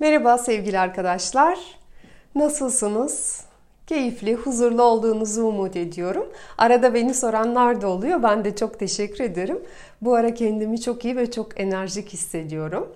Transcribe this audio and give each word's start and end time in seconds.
Merhaba 0.00 0.38
sevgili 0.38 0.78
arkadaşlar. 0.78 1.58
Nasılsınız? 2.34 3.44
Keyifli, 3.86 4.34
huzurlu 4.34 4.82
olduğunuzu 4.82 5.42
umut 5.44 5.76
ediyorum. 5.76 6.26
Arada 6.58 6.94
beni 6.94 7.14
soranlar 7.14 7.80
da 7.80 7.88
oluyor. 7.88 8.22
Ben 8.22 8.44
de 8.44 8.56
çok 8.56 8.78
teşekkür 8.78 9.24
ederim. 9.24 9.58
Bu 10.00 10.14
ara 10.14 10.34
kendimi 10.34 10.80
çok 10.80 11.04
iyi 11.04 11.16
ve 11.16 11.30
çok 11.30 11.60
enerjik 11.60 12.08
hissediyorum. 12.08 12.88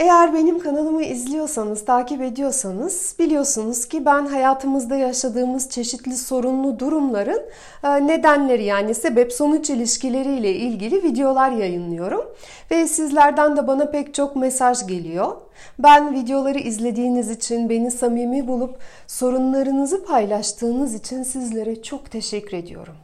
Eğer 0.00 0.34
benim 0.34 0.58
kanalımı 0.58 1.02
izliyorsanız, 1.02 1.84
takip 1.84 2.22
ediyorsanız 2.22 3.14
biliyorsunuz 3.18 3.88
ki 3.88 4.04
ben 4.04 4.26
hayatımızda 4.26 4.96
yaşadığımız 4.96 5.70
çeşitli 5.70 6.16
sorunlu 6.16 6.78
durumların 6.78 7.42
e, 7.84 8.06
nedenleri 8.06 8.64
yani 8.64 8.94
sebep 8.94 9.32
sonuç 9.32 9.70
ilişkileriyle 9.70 10.54
ilgili 10.54 11.02
videolar 11.02 11.50
yayınlıyorum. 11.50 12.24
Ve 12.70 12.86
sizlerden 12.86 13.56
de 13.56 13.66
bana 13.66 13.90
pek 13.90 14.14
çok 14.14 14.36
mesaj 14.36 14.86
geliyor. 14.86 15.36
Ben 15.78 16.14
videoları 16.14 16.58
izlediğiniz 16.58 17.30
için, 17.30 17.70
beni 17.70 17.90
samimi 17.90 18.48
bulup 18.48 18.78
sorunlarınızı 19.06 20.04
paylaştığınız 20.04 20.94
için 20.94 21.22
sizlere 21.22 21.82
çok 21.82 22.10
teşekkür 22.10 22.56
ediyorum. 22.56 22.94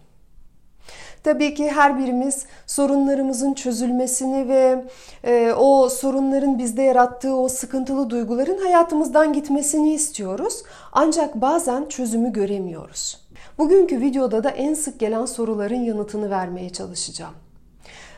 Tabii 1.27 1.55
ki 1.55 1.71
her 1.71 1.99
birimiz 1.99 2.47
sorunlarımızın 2.67 3.55
çözülmesini 3.55 4.49
ve 4.49 4.85
e, 5.25 5.53
o 5.53 5.89
sorunların 5.89 6.59
bizde 6.59 6.83
yarattığı 6.83 7.37
o 7.37 7.49
sıkıntılı 7.49 8.11
duyguların 8.11 8.59
hayatımızdan 8.59 9.33
gitmesini 9.33 9.95
istiyoruz. 9.95 10.63
Ancak 10.93 11.35
bazen 11.35 11.89
çözümü 11.89 12.33
göremiyoruz. 12.33 13.21
Bugünkü 13.59 14.01
videoda 14.01 14.45
da 14.45 14.51
en 14.51 14.75
sık 14.75 15.01
gelen 15.01 15.27
soruların 15.27 15.81
yanıtını 15.81 16.31
vermeye 16.31 16.71
çalışacağım. 16.71 17.35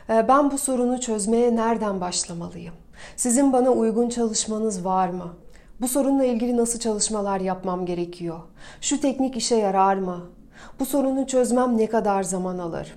E, 0.09 0.27
ben 0.27 0.51
bu 0.51 0.57
sorunu 0.57 1.01
çözmeye 1.01 1.55
nereden 1.55 2.01
başlamalıyım? 2.01 2.73
Sizin 3.15 3.53
bana 3.53 3.69
uygun 3.71 4.09
çalışmanız 4.09 4.85
var 4.85 5.09
mı? 5.09 5.33
Bu 5.81 5.87
sorunla 5.87 6.25
ilgili 6.25 6.57
nasıl 6.57 6.79
çalışmalar 6.79 7.39
yapmam 7.39 7.85
gerekiyor? 7.85 8.39
Şu 8.81 9.01
teknik 9.01 9.37
işe 9.37 9.55
yarar 9.55 9.95
mı? 9.95 10.38
Bu 10.79 10.85
sorunu 10.85 11.27
çözmem 11.27 11.77
ne 11.77 11.87
kadar 11.87 12.23
zaman 12.23 12.57
alır? 12.57 12.95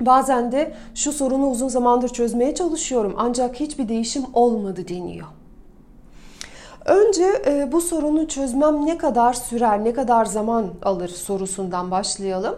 Bazen 0.00 0.52
de 0.52 0.74
şu 0.94 1.12
sorunu 1.12 1.50
uzun 1.50 1.68
zamandır 1.68 2.08
çözmeye 2.08 2.54
çalışıyorum 2.54 3.14
ancak 3.18 3.60
hiçbir 3.60 3.88
değişim 3.88 4.24
olmadı 4.32 4.88
deniyor. 4.88 5.26
Önce 6.84 7.42
e, 7.46 7.72
bu 7.72 7.80
sorunu 7.80 8.28
çözmem 8.28 8.86
ne 8.86 8.98
kadar 8.98 9.32
sürer, 9.32 9.84
ne 9.84 9.92
kadar 9.92 10.24
zaman 10.24 10.66
alır 10.82 11.08
sorusundan 11.08 11.90
başlayalım. 11.90 12.56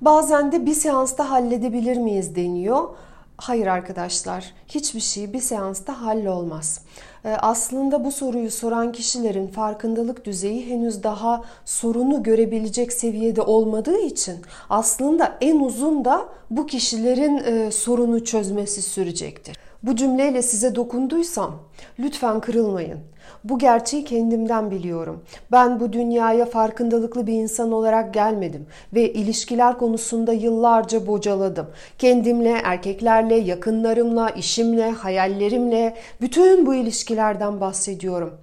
Bazen 0.00 0.52
de 0.52 0.66
bir 0.66 0.74
seansta 0.74 1.30
halledebilir 1.30 1.96
miyiz 1.96 2.36
deniyor. 2.36 2.88
Hayır 3.36 3.66
arkadaşlar, 3.66 4.54
hiçbir 4.68 5.00
şey 5.00 5.32
bir 5.32 5.40
seansta 5.40 6.02
hallolmaz. 6.02 6.80
Ee, 7.24 7.28
aslında 7.28 8.04
bu 8.04 8.12
soruyu 8.12 8.50
soran 8.50 8.92
kişilerin 8.92 9.46
farkındalık 9.46 10.24
düzeyi 10.24 10.70
henüz 10.70 11.02
daha 11.02 11.42
sorunu 11.64 12.22
görebilecek 12.22 12.92
seviyede 12.92 13.42
olmadığı 13.42 13.98
için 13.98 14.36
aslında 14.70 15.36
en 15.40 15.60
uzun 15.60 16.04
da 16.04 16.28
bu 16.50 16.66
kişilerin 16.66 17.38
e, 17.38 17.70
sorunu 17.70 18.24
çözmesi 18.24 18.82
sürecektir. 18.82 19.58
Bu 19.82 19.96
cümleyle 19.96 20.42
size 20.42 20.74
dokunduysam 20.74 21.62
lütfen 21.98 22.40
kırılmayın. 22.40 23.00
Bu 23.44 23.58
gerçeği 23.58 24.04
kendimden 24.04 24.70
biliyorum. 24.70 25.24
Ben 25.52 25.80
bu 25.80 25.92
dünyaya 25.92 26.46
farkındalıklı 26.46 27.26
bir 27.26 27.32
insan 27.32 27.72
olarak 27.72 28.14
gelmedim 28.14 28.66
ve 28.94 29.12
ilişkiler 29.12 29.78
konusunda 29.78 30.32
yıllarca 30.32 31.06
bocaladım. 31.06 31.66
Kendimle, 31.98 32.60
erkeklerle, 32.64 33.34
yakınlarımla, 33.34 34.30
işimle, 34.30 34.90
hayallerimle 34.90 35.96
bütün 36.20 36.66
bu 36.66 36.74
ilişkilerden 36.74 37.60
bahsediyorum. 37.60 38.40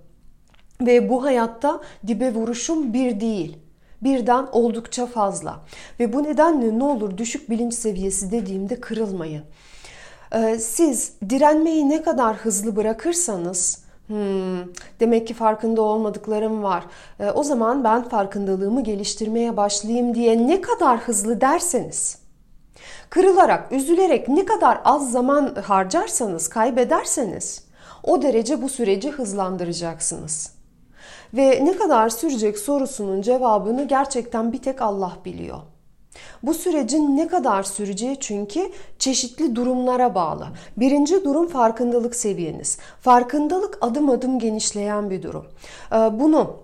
Ve 0.81 1.09
bu 1.09 1.23
hayatta 1.23 1.81
dibe 2.07 2.33
vuruşum 2.33 2.93
bir 2.93 3.19
değil 3.19 3.57
birden 4.01 4.47
oldukça 4.51 5.05
fazla. 5.05 5.59
Ve 5.99 6.13
bu 6.13 6.23
nedenle 6.23 6.79
ne 6.79 6.83
olur 6.83 7.17
düşük 7.17 7.49
bilinç 7.49 7.73
seviyesi 7.73 8.31
dediğimde 8.31 8.79
kırılmayın. 8.79 9.43
Ee, 10.35 10.59
siz 10.59 11.13
direnmeyi 11.29 11.89
ne 11.89 12.01
kadar 12.01 12.35
hızlı 12.35 12.75
bırakırsanız 12.75 13.89
Hmm, 14.09 14.73
demek 14.99 15.27
ki 15.27 15.33
farkında 15.33 15.81
olmadıklarım 15.81 16.63
var. 16.63 16.83
Ee, 17.19 17.31
o 17.31 17.43
zaman 17.43 17.83
ben 17.83 18.03
farkındalığımı 18.03 18.83
geliştirmeye 18.83 19.57
başlayayım 19.57 20.15
diye 20.15 20.47
ne 20.47 20.61
kadar 20.61 20.99
hızlı 20.99 21.41
derseniz, 21.41 22.17
kırılarak, 23.09 23.71
üzülerek 23.71 24.29
ne 24.29 24.45
kadar 24.45 24.81
az 24.85 25.11
zaman 25.11 25.55
harcarsanız, 25.55 26.47
kaybederseniz 26.47 27.63
o 28.03 28.21
derece 28.21 28.61
bu 28.61 28.69
süreci 28.69 29.11
hızlandıracaksınız. 29.11 30.53
Ve 31.33 31.65
ne 31.65 31.77
kadar 31.77 32.09
sürecek 32.09 32.59
sorusunun 32.59 33.21
cevabını 33.21 33.87
gerçekten 33.87 34.53
bir 34.53 34.61
tek 34.61 34.81
Allah 34.81 35.13
biliyor. 35.25 35.59
Bu 36.43 36.53
sürecin 36.53 37.17
ne 37.17 37.27
kadar 37.27 37.63
süreceği 37.63 38.17
çünkü 38.19 38.71
çeşitli 38.99 39.55
durumlara 39.55 40.15
bağlı. 40.15 40.47
Birinci 40.77 41.23
durum 41.23 41.47
farkındalık 41.47 42.15
seviyeniz. 42.15 42.77
Farkındalık 43.01 43.77
adım 43.81 44.09
adım 44.09 44.39
genişleyen 44.39 45.09
bir 45.09 45.23
durum. 45.23 45.45
Ee, 45.91 45.95
bunu 45.95 46.55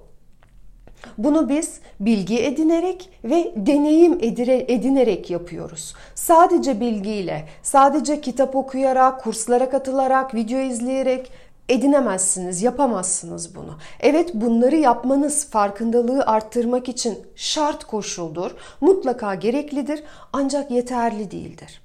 bunu 1.17 1.49
biz 1.49 1.79
bilgi 1.99 2.39
edinerek 2.39 3.09
ve 3.23 3.53
deneyim 3.55 4.17
edinerek 4.21 5.29
yapıyoruz. 5.29 5.95
Sadece 6.15 6.79
bilgiyle, 6.79 7.45
sadece 7.63 8.21
kitap 8.21 8.55
okuyarak, 8.55 9.23
kurslara 9.23 9.69
katılarak, 9.69 10.35
video 10.35 10.59
izleyerek 10.59 11.31
edinemezsiniz, 11.69 12.61
yapamazsınız 12.61 13.55
bunu. 13.55 13.77
Evet 13.99 14.31
bunları 14.33 14.75
yapmanız 14.75 15.49
farkındalığı 15.49 16.23
arttırmak 16.25 16.89
için 16.89 17.19
şart 17.35 17.83
koşuldur, 17.83 18.51
mutlaka 18.81 19.35
gereklidir 19.35 20.03
ancak 20.33 20.71
yeterli 20.71 21.31
değildir. 21.31 21.81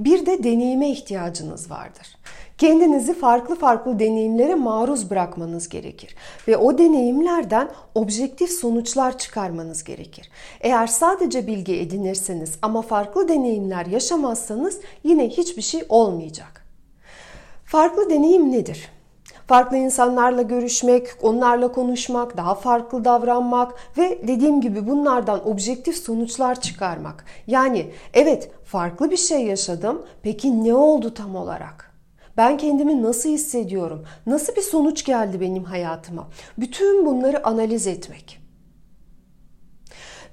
Bir 0.00 0.26
de 0.26 0.44
deneyime 0.44 0.90
ihtiyacınız 0.90 1.70
vardır. 1.70 2.16
Kendinizi 2.58 3.14
farklı 3.14 3.56
farklı 3.56 3.98
deneyimlere 3.98 4.54
maruz 4.54 5.10
bırakmanız 5.10 5.68
gerekir 5.68 6.14
ve 6.48 6.56
o 6.56 6.78
deneyimlerden 6.78 7.70
objektif 7.94 8.50
sonuçlar 8.50 9.18
çıkarmanız 9.18 9.84
gerekir. 9.84 10.30
Eğer 10.60 10.86
sadece 10.86 11.46
bilgi 11.46 11.80
edinirseniz 11.80 12.58
ama 12.62 12.82
farklı 12.82 13.28
deneyimler 13.28 13.86
yaşamazsanız 13.86 14.80
yine 15.04 15.28
hiçbir 15.28 15.62
şey 15.62 15.84
olmayacak. 15.88 16.66
Farklı 17.64 18.10
deneyim 18.10 18.52
nedir? 18.52 18.88
Farklı 19.50 19.76
insanlarla 19.76 20.42
görüşmek, 20.42 21.08
onlarla 21.22 21.72
konuşmak, 21.72 22.36
daha 22.36 22.54
farklı 22.54 23.04
davranmak 23.04 23.74
ve 23.98 24.28
dediğim 24.28 24.60
gibi 24.60 24.86
bunlardan 24.86 25.48
objektif 25.48 25.96
sonuçlar 25.96 26.60
çıkarmak. 26.60 27.24
Yani 27.46 27.90
evet 28.14 28.50
farklı 28.64 29.10
bir 29.10 29.16
şey 29.16 29.44
yaşadım. 29.44 30.02
Peki 30.22 30.64
ne 30.64 30.74
oldu 30.74 31.14
tam 31.14 31.36
olarak? 31.36 31.94
Ben 32.36 32.56
kendimi 32.56 33.02
nasıl 33.02 33.28
hissediyorum? 33.28 34.04
Nasıl 34.26 34.56
bir 34.56 34.62
sonuç 34.62 35.04
geldi 35.04 35.40
benim 35.40 35.64
hayatıma? 35.64 36.28
Bütün 36.58 37.06
bunları 37.06 37.46
analiz 37.46 37.86
etmek. 37.86 38.40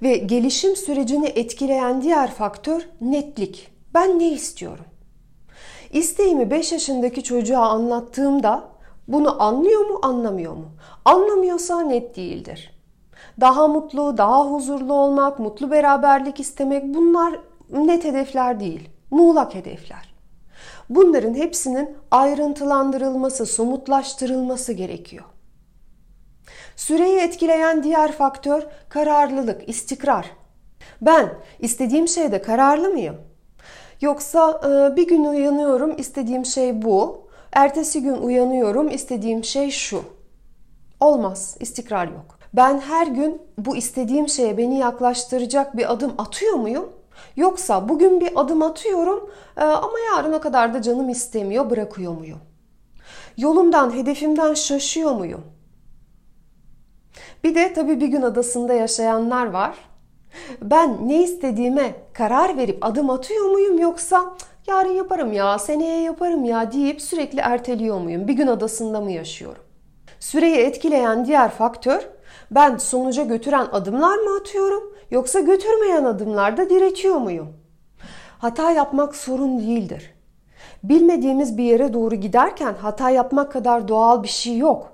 Ve 0.02 0.16
gelişim 0.16 0.76
sürecini 0.76 1.26
etkileyen 1.26 2.02
diğer 2.02 2.30
faktör 2.30 2.88
netlik. 3.00 3.70
Ben 3.94 4.18
ne 4.18 4.28
istiyorum? 4.28 4.84
İsteğimi 5.92 6.50
5 6.50 6.72
yaşındaki 6.72 7.22
çocuğa 7.22 7.68
anlattığımda 7.68 8.77
bunu 9.08 9.42
anlıyor 9.42 9.80
mu, 9.86 9.98
anlamıyor 10.02 10.52
mu? 10.52 10.66
Anlamıyorsa 11.04 11.80
net 11.80 12.16
değildir. 12.16 12.78
Daha 13.40 13.68
mutlu, 13.68 14.18
daha 14.18 14.44
huzurlu 14.44 14.94
olmak, 14.94 15.38
mutlu 15.38 15.70
beraberlik 15.70 16.40
istemek 16.40 16.94
bunlar 16.94 17.40
net 17.70 18.04
hedefler 18.04 18.60
değil, 18.60 18.88
muğlak 19.10 19.54
hedefler. 19.54 20.14
Bunların 20.90 21.34
hepsinin 21.34 21.96
ayrıntılandırılması, 22.10 23.46
somutlaştırılması 23.46 24.72
gerekiyor. 24.72 25.24
Süreyi 26.76 27.18
etkileyen 27.18 27.82
diğer 27.82 28.12
faktör 28.12 28.62
kararlılık, 28.88 29.68
istikrar. 29.68 30.30
Ben 31.00 31.34
istediğim 31.58 32.08
şeyde 32.08 32.42
kararlı 32.42 32.88
mıyım? 32.88 33.16
Yoksa 34.00 34.60
bir 34.96 35.08
gün 35.08 35.24
uyanıyorum 35.24 35.94
istediğim 35.98 36.46
şey 36.46 36.82
bu 36.82 37.27
Ertesi 37.52 38.02
gün 38.02 38.14
uyanıyorum 38.14 38.88
istediğim 38.88 39.44
şey 39.44 39.70
şu. 39.70 40.02
Olmaz, 41.00 41.56
istikrar 41.60 42.06
yok. 42.06 42.38
Ben 42.54 42.80
her 42.80 43.06
gün 43.06 43.42
bu 43.58 43.76
istediğim 43.76 44.28
şeye 44.28 44.58
beni 44.58 44.78
yaklaştıracak 44.78 45.76
bir 45.76 45.92
adım 45.92 46.14
atıyor 46.18 46.54
muyum? 46.54 46.92
Yoksa 47.36 47.88
bugün 47.88 48.20
bir 48.20 48.40
adım 48.40 48.62
atıyorum 48.62 49.30
e, 49.56 49.60
ama 49.60 49.98
yarın 50.14 50.32
o 50.32 50.40
kadar 50.40 50.74
da 50.74 50.82
canım 50.82 51.08
istemiyor, 51.08 51.70
bırakıyor 51.70 52.12
muyum? 52.12 52.38
Yolumdan, 53.36 53.94
hedefimden 53.94 54.54
şaşıyor 54.54 55.12
muyum? 55.12 55.44
Bir 57.44 57.54
de 57.54 57.72
tabii 57.72 58.00
bir 58.00 58.06
gün 58.06 58.22
adasında 58.22 58.74
yaşayanlar 58.74 59.46
var. 59.46 59.74
Ben 60.62 61.08
ne 61.08 61.22
istediğime 61.22 61.94
karar 62.12 62.56
verip 62.56 62.86
adım 62.86 63.10
atıyor 63.10 63.44
muyum 63.50 63.78
yoksa 63.78 64.36
yarın 64.68 64.92
yaparım 64.92 65.32
ya, 65.32 65.58
seneye 65.58 66.02
yaparım 66.02 66.44
ya 66.44 66.72
deyip 66.72 67.02
sürekli 67.02 67.40
erteliyor 67.40 68.00
muyum? 68.00 68.28
Bir 68.28 68.32
gün 68.32 68.46
adasında 68.46 69.00
mı 69.00 69.12
yaşıyorum? 69.12 69.62
Süreyi 70.20 70.56
etkileyen 70.56 71.24
diğer 71.24 71.50
faktör 71.50 72.08
ben 72.50 72.76
sonuca 72.76 73.24
götüren 73.24 73.66
adımlar 73.72 74.18
mı 74.18 74.36
atıyorum 74.40 74.82
yoksa 75.10 75.40
götürmeyen 75.40 76.04
adımlarda 76.04 76.70
diretiyor 76.70 77.16
muyum? 77.16 77.48
Hata 78.38 78.70
yapmak 78.70 79.16
sorun 79.16 79.58
değildir. 79.58 80.14
Bilmediğimiz 80.82 81.58
bir 81.58 81.64
yere 81.64 81.92
doğru 81.92 82.14
giderken 82.14 82.74
hata 82.74 83.10
yapmak 83.10 83.52
kadar 83.52 83.88
doğal 83.88 84.22
bir 84.22 84.28
şey 84.28 84.58
yok. 84.58 84.92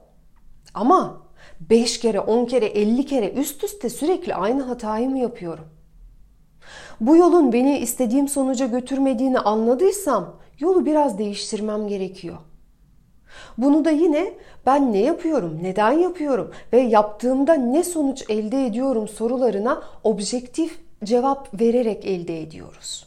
Ama 0.74 1.22
5 1.60 2.00
kere, 2.00 2.20
10 2.20 2.44
kere, 2.44 2.66
50 2.66 3.06
kere 3.06 3.30
üst 3.30 3.64
üste 3.64 3.88
sürekli 3.88 4.34
aynı 4.34 4.62
hatayı 4.62 5.10
mı 5.10 5.18
yapıyorum? 5.18 5.73
Bu 7.00 7.17
yolun 7.17 7.52
beni 7.52 7.79
istediğim 7.79 8.29
sonuca 8.29 8.67
götürmediğini 8.67 9.38
anladıysam 9.38 10.37
yolu 10.58 10.87
biraz 10.87 11.19
değiştirmem 11.19 11.88
gerekiyor. 11.88 12.37
Bunu 13.58 13.85
da 13.85 13.91
yine 13.91 14.35
ben 14.67 14.93
ne 14.93 14.99
yapıyorum, 14.99 15.58
neden 15.62 15.93
yapıyorum 15.93 16.52
ve 16.73 16.81
yaptığımda 16.81 17.55
ne 17.55 17.85
sonuç 17.85 18.25
elde 18.31 18.67
ediyorum 18.67 19.08
sorularına 19.08 19.82
objektif 20.05 20.81
cevap 21.05 21.61
vererek 21.61 22.06
elde 22.06 22.43
ediyoruz. 22.43 23.06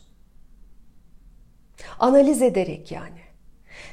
Analiz 2.00 2.42
ederek 2.42 2.92
yani. 2.92 3.20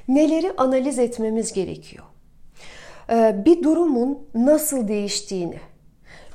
Neleri 0.09 0.53
analiz 0.57 0.99
etmemiz 0.99 1.53
gerekiyor? 1.53 2.05
Ee, 3.11 3.43
bir 3.45 3.63
durumun 3.63 4.19
nasıl 4.35 4.89
değiştiğini, 4.89 5.61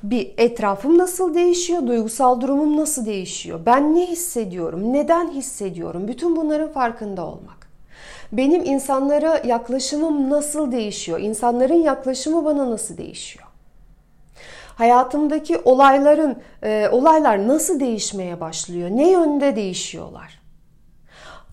bir 0.03 0.33
etrafım 0.37 0.97
nasıl 0.97 1.33
değişiyor, 1.33 1.87
duygusal 1.87 2.41
durumum 2.41 2.77
nasıl 2.77 3.05
değişiyor, 3.05 3.59
ben 3.65 3.95
ne 3.95 4.05
hissediyorum, 4.05 4.93
neden 4.93 5.31
hissediyorum, 5.31 6.07
bütün 6.07 6.35
bunların 6.35 6.71
farkında 6.71 7.25
olmak. 7.25 7.69
Benim 8.31 8.65
insanlara 8.65 9.41
yaklaşımım 9.45 10.29
nasıl 10.29 10.71
değişiyor, 10.71 11.19
insanların 11.19 11.81
yaklaşımı 11.81 12.45
bana 12.45 12.71
nasıl 12.71 12.97
değişiyor. 12.97 13.45
Hayatımdaki 14.75 15.57
olayların, 15.57 16.37
e, 16.63 16.89
olaylar 16.91 17.47
nasıl 17.47 17.79
değişmeye 17.79 18.39
başlıyor, 18.39 18.89
ne 18.89 19.11
yönde 19.11 19.55
değişiyorlar. 19.55 20.39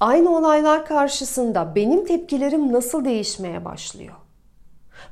Aynı 0.01 0.37
olaylar 0.37 0.87
karşısında 0.87 1.75
benim 1.75 2.05
tepkilerim 2.05 2.73
nasıl 2.73 3.05
değişmeye 3.05 3.65
başlıyor? 3.65 4.15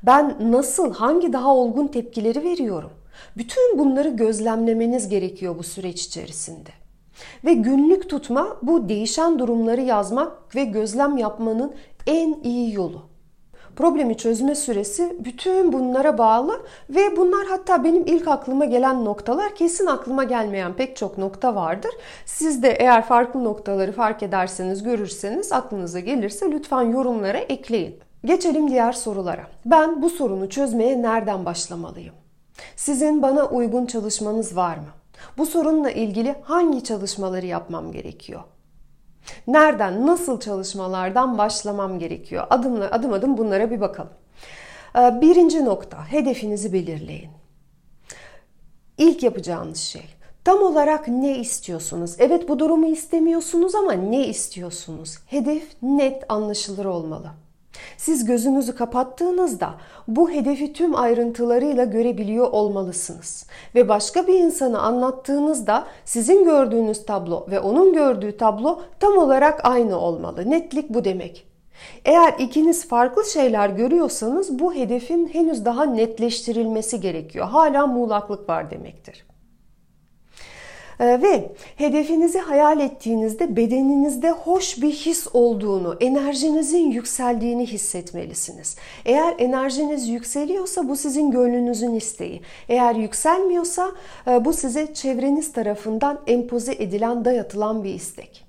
Ben 0.03 0.53
nasıl, 0.53 0.95
hangi 0.95 1.33
daha 1.33 1.55
olgun 1.55 1.87
tepkileri 1.87 2.45
veriyorum? 2.45 2.91
Bütün 3.37 3.79
bunları 3.79 4.09
gözlemlemeniz 4.09 5.09
gerekiyor 5.09 5.59
bu 5.59 5.63
süreç 5.63 6.05
içerisinde. 6.05 6.71
Ve 7.45 7.55
günlük 7.55 8.11
tutma 8.11 8.57
bu 8.63 8.89
değişen 8.89 9.39
durumları 9.39 9.81
yazmak 9.81 10.57
ve 10.57 10.65
gözlem 10.65 11.17
yapmanın 11.17 11.75
en 12.07 12.41
iyi 12.43 12.75
yolu. 12.75 13.15
Problemi 13.77 14.17
çözme 14.17 14.55
süresi 14.55 15.17
bütün 15.25 15.73
bunlara 15.73 16.19
bağlı 16.19 16.61
ve 16.91 17.17
bunlar 17.17 17.47
hatta 17.47 17.85
benim 17.85 18.07
ilk 18.07 18.29
aklıma 18.29 18.65
gelen 18.65 19.05
noktalar 19.05 19.55
kesin 19.55 19.87
aklıma 19.87 20.25
gelmeyen 20.25 20.73
pek 20.73 20.97
çok 20.97 21.19
nokta 21.19 21.55
vardır. 21.55 21.91
Siz 22.27 22.63
de 22.63 22.71
eğer 22.71 23.05
farklı 23.05 23.45
noktaları 23.45 23.93
fark 23.93 24.23
ederseniz, 24.23 24.83
görürseniz, 24.83 25.53
aklınıza 25.53 26.01
gelirse 26.01 26.51
lütfen 26.51 26.83
yorumlara 26.83 27.39
ekleyin. 27.39 27.99
Geçelim 28.25 28.71
diğer 28.71 28.93
sorulara. 28.93 29.47
Ben 29.67 30.03
bu 30.03 30.11
sorunu 30.11 30.49
çözmeye 30.49 31.03
nereden 31.03 31.45
başlamalıyım? 31.45 32.15
Sizin 32.77 33.23
bana 33.23 33.47
uygun 33.47 33.87
çalışmanız 33.87 34.57
var 34.57 34.77
mı? 34.77 34.89
Bu 35.39 35.47
sorunla 35.47 35.91
ilgili 35.91 36.35
hangi 36.43 36.85
çalışmaları 36.85 37.47
yapmam 37.47 37.93
gerekiyor? 37.93 38.43
Nereden, 39.47 40.07
nasıl 40.07 40.41
çalışmalardan 40.41 41.39
başlamam 41.39 41.99
gerekiyor? 41.99 42.47
Adımla, 42.51 42.91
adım 42.91 43.13
adım 43.13 43.39
bunlara 43.39 43.71
bir 43.71 43.81
bakalım. 43.81 44.13
Ee, 44.97 45.21
birinci 45.21 45.65
nokta, 45.65 46.13
hedefinizi 46.13 46.73
belirleyin. 46.73 47.31
İlk 48.99 49.23
yapacağınız 49.23 49.79
şey, 49.79 50.05
tam 50.45 50.63
olarak 50.63 51.09
ne 51.09 51.39
istiyorsunuz? 51.39 52.17
Evet 52.19 52.49
bu 52.49 52.59
durumu 52.59 52.87
istemiyorsunuz 52.87 53.75
ama 53.75 53.93
ne 53.93 54.27
istiyorsunuz? 54.27 55.19
Hedef 55.27 55.83
net 55.83 56.25
anlaşılır 56.29 56.85
olmalı. 56.85 57.31
Siz 57.97 58.25
gözünüzü 58.25 58.75
kapattığınızda 58.75 59.75
bu 60.09 60.31
hedefi 60.31 60.73
tüm 60.73 60.97
ayrıntılarıyla 60.97 61.85
görebiliyor 61.85 62.47
olmalısınız. 62.53 63.47
Ve 63.75 63.89
başka 63.89 64.27
bir 64.27 64.39
insanı 64.39 64.81
anlattığınızda 64.81 65.85
sizin 66.05 66.45
gördüğünüz 66.45 67.07
tablo 67.07 67.47
ve 67.51 67.61
onun 67.61 67.93
gördüğü 67.93 68.37
tablo 68.37 68.83
tam 69.01 69.19
olarak 69.19 69.61
aynı 69.65 69.99
olmalı. 69.99 70.51
Netlik 70.51 70.91
bu 70.91 71.05
demek. 71.05 71.47
Eğer 72.05 72.35
ikiniz 72.39 72.89
farklı 72.89 73.25
şeyler 73.25 73.69
görüyorsanız 73.71 74.59
bu 74.59 74.75
hedefin 74.75 75.27
henüz 75.27 75.65
daha 75.65 75.85
netleştirilmesi 75.85 77.01
gerekiyor. 77.01 77.47
Hala 77.47 77.87
muğlaklık 77.87 78.49
var 78.49 78.71
demektir. 78.71 79.34
Ee, 81.01 81.23
ve 81.23 81.53
hedefinizi 81.77 82.39
hayal 82.39 82.81
ettiğinizde 82.81 83.57
bedeninizde 83.57 84.31
hoş 84.31 84.83
bir 84.83 84.93
his 84.93 85.27
olduğunu, 85.33 85.97
enerjinizin 86.01 86.91
yükseldiğini 86.91 87.67
hissetmelisiniz. 87.67 88.77
Eğer 89.05 89.35
enerjiniz 89.39 90.09
yükseliyorsa 90.09 90.89
bu 90.89 90.97
sizin 90.97 91.31
gönlünüzün 91.31 91.95
isteği. 91.95 92.41
Eğer 92.69 92.95
yükselmiyorsa 92.95 93.93
e, 94.27 94.45
bu 94.45 94.53
size 94.53 94.95
çevreniz 94.95 95.53
tarafından 95.53 96.21
empoze 96.27 96.73
edilen, 96.73 97.25
dayatılan 97.25 97.85
bir 97.85 97.95
istek. 97.95 98.45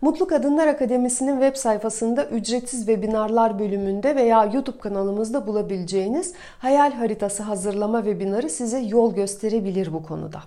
Mutlu 0.00 0.26
Kadınlar 0.26 0.66
Akademisi'nin 0.66 1.40
web 1.40 1.56
sayfasında 1.56 2.24
ücretsiz 2.24 2.86
webinarlar 2.86 3.58
bölümünde 3.58 4.16
veya 4.16 4.44
YouTube 4.44 4.78
kanalımızda 4.78 5.46
bulabileceğiniz 5.46 6.34
hayal 6.58 6.92
haritası 6.92 7.42
hazırlama 7.42 8.04
webinarı 8.04 8.50
size 8.50 8.78
yol 8.78 9.14
gösterebilir 9.14 9.92
bu 9.92 10.02
konuda. 10.02 10.42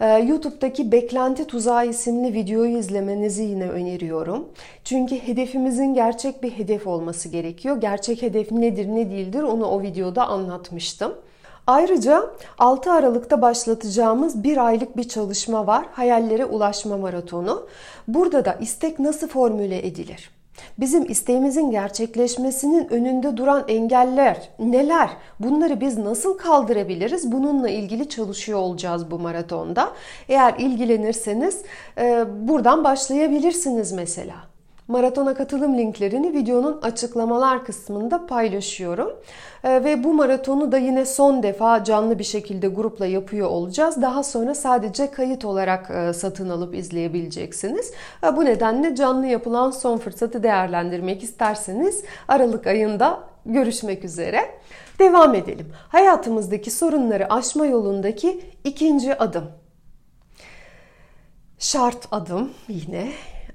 Ee, 0.00 0.06
YouTube'daki 0.06 0.92
Beklenti 0.92 1.46
Tuzağı 1.46 1.86
isimli 1.86 2.34
videoyu 2.34 2.78
izlemenizi 2.78 3.42
yine 3.42 3.68
öneriyorum. 3.68 4.48
Çünkü 4.84 5.16
hedefimizin 5.16 5.94
gerçek 5.94 6.42
bir 6.42 6.50
hedef 6.50 6.86
olması 6.86 7.28
gerekiyor. 7.28 7.80
Gerçek 7.80 8.22
hedef 8.22 8.52
nedir 8.52 8.86
ne 8.88 9.10
değildir 9.10 9.42
onu 9.42 9.66
o 9.66 9.82
videoda 9.82 10.28
anlatmıştım. 10.28 11.14
Ayrıca 11.66 12.30
6 12.58 12.92
Aralık'ta 12.92 13.42
başlatacağımız 13.42 14.42
bir 14.42 14.66
aylık 14.66 14.96
bir 14.96 15.08
çalışma 15.08 15.66
var. 15.66 15.86
Hayallere 15.92 16.44
ulaşma 16.44 16.96
maratonu. 16.96 17.66
Burada 18.08 18.44
da 18.44 18.52
istek 18.52 18.98
nasıl 18.98 19.28
formüle 19.28 19.86
edilir? 19.86 20.37
Bizim 20.78 21.10
isteğimizin 21.10 21.70
gerçekleşmesinin 21.70 22.88
önünde 22.88 23.36
duran 23.36 23.64
engeller 23.68 24.48
neler? 24.58 25.10
Bunları 25.40 25.80
biz 25.80 25.98
nasıl 25.98 26.38
kaldırabiliriz? 26.38 27.32
Bununla 27.32 27.68
ilgili 27.68 28.08
çalışıyor 28.08 28.58
olacağız 28.58 29.10
bu 29.10 29.18
maratonda. 29.18 29.92
Eğer 30.28 30.54
ilgilenirseniz 30.58 31.62
e, 31.98 32.24
buradan 32.48 32.84
başlayabilirsiniz 32.84 33.92
mesela. 33.92 34.47
Maratona 34.88 35.34
katılım 35.34 35.78
linklerini 35.78 36.32
videonun 36.32 36.80
açıklamalar 36.82 37.64
kısmında 37.64 38.26
paylaşıyorum. 38.26 39.10
Ee, 39.64 39.84
ve 39.84 40.04
bu 40.04 40.14
maratonu 40.14 40.72
da 40.72 40.78
yine 40.78 41.06
son 41.06 41.42
defa 41.42 41.84
canlı 41.84 42.18
bir 42.18 42.24
şekilde 42.24 42.68
grupla 42.68 43.06
yapıyor 43.06 43.48
olacağız. 43.48 44.02
Daha 44.02 44.22
sonra 44.22 44.54
sadece 44.54 45.10
kayıt 45.10 45.44
olarak 45.44 45.90
e, 45.90 46.12
satın 46.12 46.48
alıp 46.48 46.74
izleyebileceksiniz. 46.74 47.92
Ee, 48.24 48.36
bu 48.36 48.44
nedenle 48.44 48.94
canlı 48.94 49.26
yapılan 49.26 49.70
son 49.70 49.98
fırsatı 49.98 50.42
değerlendirmek 50.42 51.22
isterseniz 51.22 52.04
Aralık 52.28 52.66
ayında 52.66 53.20
görüşmek 53.46 54.04
üzere. 54.04 54.40
Devam 54.98 55.34
edelim. 55.34 55.72
Hayatımızdaki 55.88 56.70
sorunları 56.70 57.32
aşma 57.32 57.66
yolundaki 57.66 58.40
ikinci 58.64 59.18
adım. 59.18 59.44
Şart 61.58 62.08
adım 62.10 62.50
yine 62.68 63.08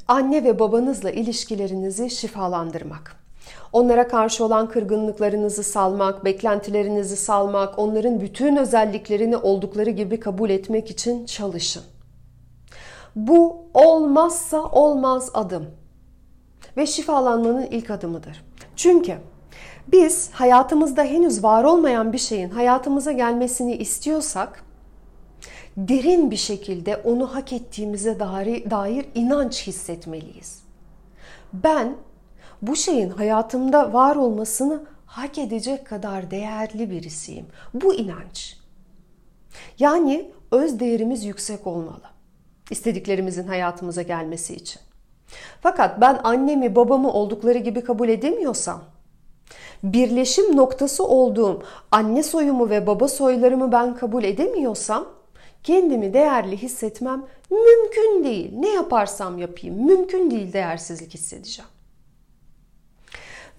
anne 0.07 0.43
ve 0.43 0.59
babanızla 0.59 1.11
ilişkilerinizi 1.11 2.09
şifalandırmak. 2.09 3.15
Onlara 3.73 4.07
karşı 4.07 4.45
olan 4.45 4.69
kırgınlıklarınızı 4.69 5.63
salmak, 5.63 6.25
beklentilerinizi 6.25 7.15
salmak, 7.15 7.79
onların 7.79 8.21
bütün 8.21 8.55
özelliklerini 8.55 9.37
oldukları 9.37 9.89
gibi 9.89 10.19
kabul 10.19 10.49
etmek 10.49 10.91
için 10.91 11.25
çalışın. 11.25 11.83
Bu 13.15 13.65
olmazsa 13.73 14.63
olmaz 14.63 15.29
adım 15.33 15.65
ve 16.77 16.85
şifalanmanın 16.85 17.65
ilk 17.65 17.89
adımıdır. 17.89 18.45
Çünkü 18.75 19.17
biz 19.87 20.29
hayatımızda 20.31 21.03
henüz 21.03 21.43
var 21.43 21.63
olmayan 21.63 22.13
bir 22.13 22.17
şeyin 22.17 22.49
hayatımıza 22.49 23.11
gelmesini 23.11 23.75
istiyorsak 23.75 24.63
derin 25.77 26.31
bir 26.31 26.35
şekilde 26.35 26.97
onu 26.97 27.35
hak 27.35 27.53
ettiğimize 27.53 28.19
dair, 28.19 28.69
dair 28.69 29.05
inanç 29.15 29.67
hissetmeliyiz. 29.67 30.63
Ben 31.53 31.95
bu 32.61 32.75
şeyin 32.75 33.09
hayatımda 33.09 33.93
var 33.93 34.15
olmasını 34.15 34.83
hak 35.05 35.37
edecek 35.37 35.87
kadar 35.87 36.31
değerli 36.31 36.91
birisiyim. 36.91 37.45
Bu 37.73 37.93
inanç. 37.93 38.57
Yani 39.79 40.31
öz 40.51 40.79
değerimiz 40.79 41.25
yüksek 41.25 41.67
olmalı. 41.67 42.13
istediklerimizin 42.69 43.47
hayatımıza 43.47 44.01
gelmesi 44.01 44.55
için. 44.55 44.81
Fakat 45.61 46.01
ben 46.01 46.19
annemi 46.23 46.75
babamı 46.75 47.11
oldukları 47.11 47.57
gibi 47.57 47.81
kabul 47.81 48.09
edemiyorsam, 48.09 48.83
birleşim 49.83 50.57
noktası 50.57 51.07
olduğum 51.07 51.63
anne 51.91 52.23
soyumu 52.23 52.69
ve 52.69 52.87
baba 52.87 53.07
soylarımı 53.07 53.71
ben 53.71 53.95
kabul 53.95 54.23
edemiyorsam 54.23 55.07
kendimi 55.63 56.13
değerli 56.13 56.57
hissetmem 56.57 57.25
mümkün 57.51 58.23
değil. 58.23 58.51
Ne 58.53 58.69
yaparsam 58.69 59.37
yapayım 59.37 59.85
mümkün 59.85 60.31
değil 60.31 60.53
değersizlik 60.53 61.13
hissedeceğim. 61.13 61.69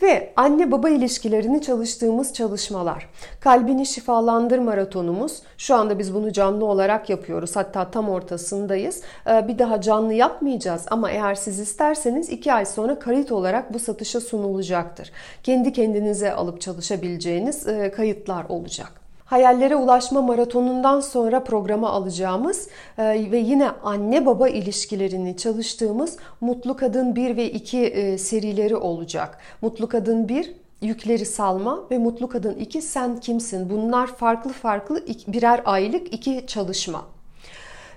Ve 0.03 0.33
anne 0.37 0.73
baba 0.73 0.89
ilişkilerini 0.89 1.63
çalıştığımız 1.63 2.35
çalışmalar. 2.35 3.09
Kalbini 3.41 3.87
şifalandır 3.87 4.59
maratonumuz. 4.59 5.43
Şu 5.59 5.75
anda 5.75 5.99
biz 5.99 6.15
bunu 6.15 6.33
canlı 6.33 6.65
olarak 6.65 7.11
yapıyoruz. 7.11 7.57
Hatta 7.57 7.91
tam 7.91 8.09
ortasındayız. 8.09 9.03
Ee, 9.27 9.49
bir 9.49 9.59
daha 9.59 9.81
canlı 9.81 10.15
yapmayacağız 10.15 10.87
ama 10.91 11.11
eğer 11.11 11.35
siz 11.35 11.61
isterseniz 11.61 12.29
iki 12.29 12.53
ay 12.53 12.67
sonra 12.67 12.99
kayıt 12.99 13.33
olarak 13.33 13.75
bu 13.75 13.79
satışa 13.79 14.21
sunulacaktır. 14.21 15.13
Kendi 15.43 15.73
kendinize 15.73 16.33
alıp 16.33 16.61
çalışabileceğiniz 16.61 17.69
e, 17.69 17.91
kayıtlar 17.91 18.45
olacak. 18.45 19.04
Hayallere 19.35 19.76
ulaşma 19.76 20.23
maratonundan 20.23 21.00
sonra 21.00 21.45
programa 21.45 21.91
alacağımız 21.91 22.69
e, 22.99 23.05
ve 23.05 23.38
yine 23.38 23.71
anne 23.71 24.26
baba 24.26 24.49
ilişkilerini 24.49 25.37
çalıştığımız 25.37 26.17
Mutlu 26.41 26.76
Kadın 26.76 27.17
1 27.17 27.37
ve 27.37 27.50
2 27.50 27.79
e, 27.79 28.19
serileri 28.19 28.76
olacak. 28.76 29.38
Mutlu 29.62 29.88
Kadın 29.88 30.29
1 30.29 30.55
yükleri 30.83 31.26
salma 31.26 31.81
ve 31.91 31.99
Mutlu 31.99 32.29
Kadın 32.29 32.55
2 32.55 32.83
sen 32.83 33.21
kimsin? 33.21 33.71
Bunlar 33.71 34.07
farklı 34.07 34.53
farklı 34.53 35.05
birer 35.29 35.62
aylık 35.64 36.14
iki 36.14 36.47
çalışma. 36.47 37.03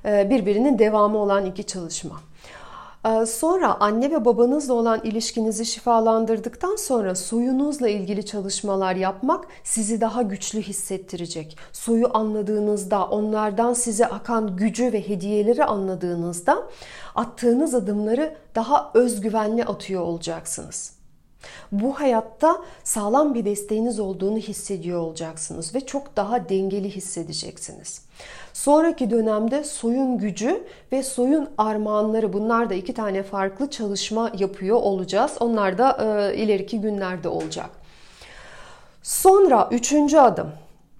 E, 0.05 0.29
birbirinin 0.29 0.79
devamı 0.79 1.17
olan 1.17 1.45
iki 1.45 1.63
çalışma. 1.63 2.15
Ee, 3.05 3.25
sonra 3.25 3.77
anne 3.79 4.11
ve 4.11 4.25
babanızla 4.25 4.73
olan 4.73 5.01
ilişkinizi 5.03 5.65
şifalandırdıktan 5.65 6.75
sonra 6.75 7.15
soyunuzla 7.15 7.89
ilgili 7.89 8.25
çalışmalar 8.25 8.95
yapmak 8.95 9.45
sizi 9.63 10.01
daha 10.01 10.21
güçlü 10.21 10.61
hissettirecek. 10.61 11.57
Soyu 11.73 12.17
anladığınızda, 12.17 13.05
onlardan 13.05 13.73
size 13.73 14.05
akan 14.05 14.57
gücü 14.57 14.93
ve 14.93 15.09
hediyeleri 15.09 15.65
anladığınızda 15.65 16.63
attığınız 17.15 17.75
adımları 17.75 18.35
daha 18.55 18.91
özgüvenli 18.93 19.65
atıyor 19.65 20.01
olacaksınız. 20.01 20.97
Bu 21.71 21.99
hayatta 21.99 22.61
sağlam 22.83 23.33
bir 23.33 23.45
desteğiniz 23.45 23.99
olduğunu 23.99 24.37
hissediyor 24.37 24.99
olacaksınız 24.99 25.75
ve 25.75 25.85
çok 25.85 26.17
daha 26.17 26.49
dengeli 26.49 26.89
hissedeceksiniz. 26.95 28.06
Sonraki 28.57 29.09
dönemde 29.09 29.63
soyun 29.63 30.17
gücü 30.17 30.63
ve 30.91 31.03
soyun 31.03 31.49
armağanları 31.57 32.33
bunlar 32.33 32.69
da 32.69 32.73
iki 32.73 32.93
tane 32.93 33.23
farklı 33.23 33.69
çalışma 33.69 34.31
yapıyor 34.37 34.77
olacağız. 34.77 35.37
Onlar 35.39 35.77
da 35.77 35.97
e, 36.31 36.35
ileriki 36.37 36.81
günlerde 36.81 37.29
olacak. 37.29 37.69
Sonra 39.03 39.69
üçüncü 39.71 40.17
adım 40.17 40.51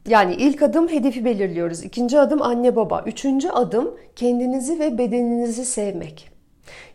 yani 0.07 0.35
ilk 0.35 0.61
adım 0.61 0.87
hedefi 0.87 1.25
belirliyoruz. 1.25 1.83
İkinci 1.83 2.19
adım 2.19 2.41
anne 2.41 2.75
baba. 2.75 3.03
Üçüncü 3.05 3.49
adım 3.49 3.97
kendinizi 4.15 4.79
ve 4.79 4.97
bedeninizi 4.97 5.65
sevmek. 5.65 6.36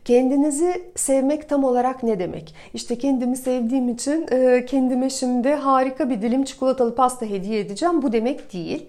Kendinizi 0.05 0.83
sevmek 0.97 1.49
tam 1.49 1.65
olarak 1.65 2.03
ne 2.03 2.19
demek? 2.19 2.55
İşte 2.75 2.99
kendimi 2.99 3.37
sevdiğim 3.37 3.89
için 3.89 4.27
e, 4.33 4.67
kendime 4.67 5.11
şimdi 5.11 5.49
harika 5.49 6.11
bir 6.11 6.23
dilim 6.23 6.45
çikolatalı 6.45 6.95
pasta 6.95 7.27
hediye 7.27 7.61
edeceğim. 7.61 8.03
Bu 8.03 8.13
demek 8.13 8.53
değil. 8.53 8.87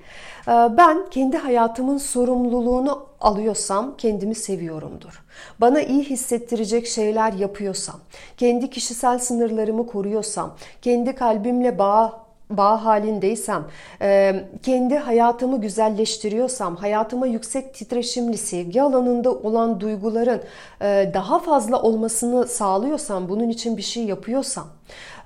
E, 0.47 0.51
ben 0.51 1.09
kendi 1.11 1.37
hayatımın 1.37 1.97
sorumluluğunu 1.97 3.05
alıyorsam 3.21 3.95
kendimi 3.97 4.35
seviyorumdur. 4.35 5.23
Bana 5.61 5.81
iyi 5.81 6.03
hissettirecek 6.03 6.87
şeyler 6.87 7.33
yapıyorsam, 7.33 7.99
kendi 8.37 8.69
kişisel 8.69 9.19
sınırlarımı 9.19 9.87
koruyorsam, 9.87 10.55
kendi 10.81 11.15
kalbimle 11.15 11.79
bağ 11.79 12.22
bağ 12.57 12.85
halindeysem, 12.85 13.65
e, 14.01 14.35
kendi 14.63 14.97
hayatımı 14.97 15.61
güzelleştiriyorsam, 15.61 16.75
hayatıma 16.75 17.27
yüksek 17.27 17.73
titreşimli 17.73 18.37
sevgi 18.37 18.81
alanında 18.81 19.31
olan 19.31 19.79
duyguların 19.79 20.41
e, 20.81 21.11
daha 21.13 21.39
fazla 21.39 21.81
olmasını 21.81 22.47
sağlıyorsam, 22.47 23.29
bunun 23.29 23.49
için 23.49 23.77
bir 23.77 23.81
şey 23.81 24.03
yapıyorsam, 24.03 24.67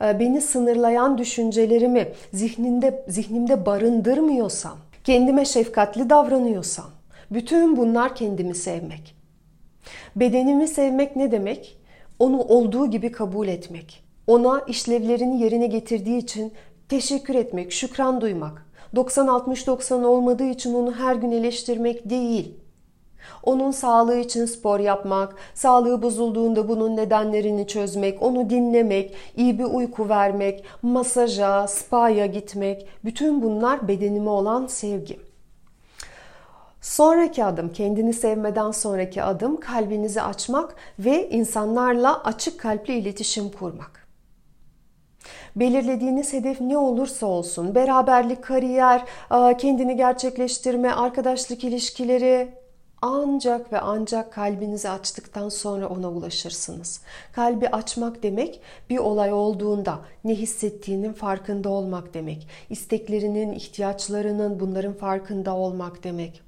e, 0.02 0.20
beni 0.20 0.42
sınırlayan 0.42 1.18
düşüncelerimi 1.18 2.08
zihninde 2.34 3.06
zihnimde 3.08 3.66
barındırmıyorsam, 3.66 4.78
kendime 5.04 5.46
şefkatli 5.46 6.10
davranıyorsam, 6.10 6.86
bütün 7.32 7.78
bunlar 7.78 8.16
kendimi 8.16 8.56
sevmek. 8.56 9.16
Bedenimi 10.16 10.68
sevmek 10.68 11.16
ne 11.16 11.32
demek? 11.32 11.78
Onu 12.20 12.42
olduğu 12.42 12.92
gibi 12.92 13.12
kabul 13.12 13.48
etmek. 13.48 14.04
Ona 14.28 14.62
işlevlerini 14.68 15.42
yerine 15.42 15.68
getirdiği 15.68 16.18
için 16.18 16.54
teşekkür 16.90 17.36
etmek, 17.36 17.72
şükran 17.72 18.22
duymak. 18.22 18.68
90-60-90 18.96 20.06
olmadığı 20.06 20.50
için 20.50 20.74
onu 20.74 20.96
her 20.96 21.16
gün 21.16 21.32
eleştirmek 21.32 22.10
değil. 22.10 22.54
Onun 23.44 23.72
sağlığı 23.72 24.18
için 24.18 24.46
spor 24.46 24.80
yapmak, 24.80 25.36
sağlığı 25.54 26.02
bozulduğunda 26.02 26.68
bunun 26.68 26.98
nedenlerini 26.98 27.68
çözmek, 27.68 28.22
onu 28.24 28.50
dinlemek, 28.50 29.16
iyi 29.36 29.60
bir 29.60 29.64
uyku 29.64 30.10
vermek, 30.10 30.64
masaja, 30.82 31.68
spa'ya 31.68 32.26
gitmek, 32.26 32.88
bütün 33.06 33.42
bunlar 33.42 33.88
bedenime 33.88 34.30
olan 34.30 34.68
sevgi. 34.68 35.20
Sonraki 36.82 37.44
adım, 37.46 37.74
kendini 37.74 38.14
sevmeden 38.14 38.72
sonraki 38.72 39.24
adım 39.24 39.60
kalbinizi 39.60 40.22
açmak 40.22 40.76
ve 41.00 41.30
insanlarla 41.30 42.24
açık 42.24 42.60
kalpli 42.60 42.94
iletişim 42.94 43.50
kurmak. 43.50 44.07
Belirlediğiniz 45.60 46.34
hedef 46.34 46.62
ne 46.62 46.78
olursa 46.78 47.26
olsun, 47.26 47.76
beraberlik, 47.76 48.44
kariyer, 48.44 49.06
kendini 49.58 49.96
gerçekleştirme, 49.96 50.92
arkadaşlık 50.92 51.64
ilişkileri 51.64 52.50
ancak 53.02 53.74
ve 53.74 53.80
ancak 53.80 54.34
kalbinizi 54.34 54.90
açtıktan 54.90 55.50
sonra 55.50 55.90
ona 55.90 56.12
ulaşırsınız. 56.12 57.02
Kalbi 57.32 57.70
açmak 57.70 58.24
demek 58.24 58.62
bir 58.90 58.98
olay 58.98 59.34
olduğunda 59.34 60.00
ne 60.24 60.36
hissettiğinin 60.36 61.14
farkında 61.14 61.70
olmak 61.70 62.14
demek. 62.14 62.48
İsteklerinin, 62.70 63.52
ihtiyaçlarının 63.52 64.60
bunların 64.60 64.94
farkında 64.94 65.56
olmak 65.56 66.04
demek. 66.04 66.42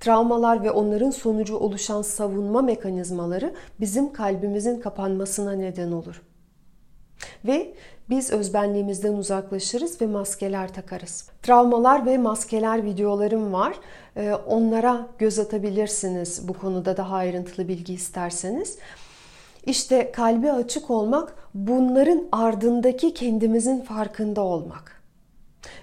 Travmalar 0.00 0.62
ve 0.62 0.70
onların 0.70 1.10
sonucu 1.10 1.56
oluşan 1.56 2.02
savunma 2.02 2.62
mekanizmaları 2.62 3.54
bizim 3.80 4.12
kalbimizin 4.12 4.80
kapanmasına 4.80 5.52
neden 5.52 5.92
olur. 5.92 6.22
Ve 7.44 7.74
biz 8.12 8.30
özbenliğimizden 8.30 9.12
uzaklaşırız 9.12 10.00
ve 10.00 10.06
maskeler 10.06 10.74
takarız. 10.74 11.28
Travmalar 11.42 12.06
ve 12.06 12.18
maskeler 12.18 12.84
videolarım 12.84 13.52
var. 13.52 13.74
Ee, 14.16 14.32
onlara 14.46 15.06
göz 15.18 15.38
atabilirsiniz 15.38 16.48
bu 16.48 16.52
konuda 16.52 16.96
daha 16.96 17.16
ayrıntılı 17.16 17.68
bilgi 17.68 17.94
isterseniz. 17.94 18.78
İşte 19.66 20.12
kalbi 20.12 20.52
açık 20.52 20.90
olmak 20.90 21.34
bunların 21.54 22.22
ardındaki 22.32 23.14
kendimizin 23.14 23.80
farkında 23.80 24.40
olmak. 24.40 25.02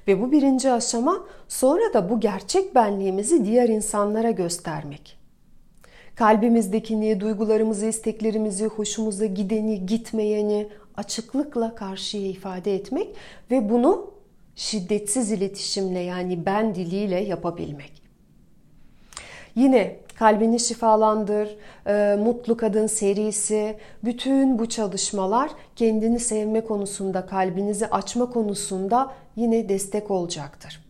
Ve 0.07 0.21
bu 0.21 0.31
birinci 0.31 0.71
aşama 0.71 1.19
sonra 1.47 1.93
da 1.93 2.09
bu 2.09 2.19
gerçek 2.19 2.75
benliğimizi 2.75 3.45
diğer 3.45 3.69
insanlara 3.69 4.31
göstermek. 4.31 5.19
Kalbimizdekini, 6.15 7.19
duygularımızı, 7.19 7.85
isteklerimizi, 7.85 8.65
hoşumuza 8.65 9.25
gideni, 9.25 9.85
gitmeyeni, 9.85 10.67
açıklıkla 10.99 11.75
karşıya 11.75 12.27
ifade 12.27 12.75
etmek 12.75 13.07
ve 13.51 13.69
bunu 13.69 14.11
şiddetsiz 14.55 15.31
iletişimle 15.31 15.99
yani 15.99 16.45
ben 16.45 16.75
diliyle 16.75 17.19
yapabilmek. 17.19 18.01
Yine 19.55 19.95
kalbini 20.15 20.59
şifalandır, 20.59 21.57
e, 21.87 22.15
mutlu 22.15 22.57
kadın 22.57 22.87
serisi, 22.87 23.77
bütün 24.03 24.59
bu 24.59 24.69
çalışmalar 24.69 25.51
kendini 25.75 26.19
sevme 26.19 26.61
konusunda, 26.61 27.25
kalbinizi 27.25 27.87
açma 27.87 28.29
konusunda 28.29 29.11
yine 29.35 29.69
destek 29.69 30.11
olacaktır. 30.11 30.83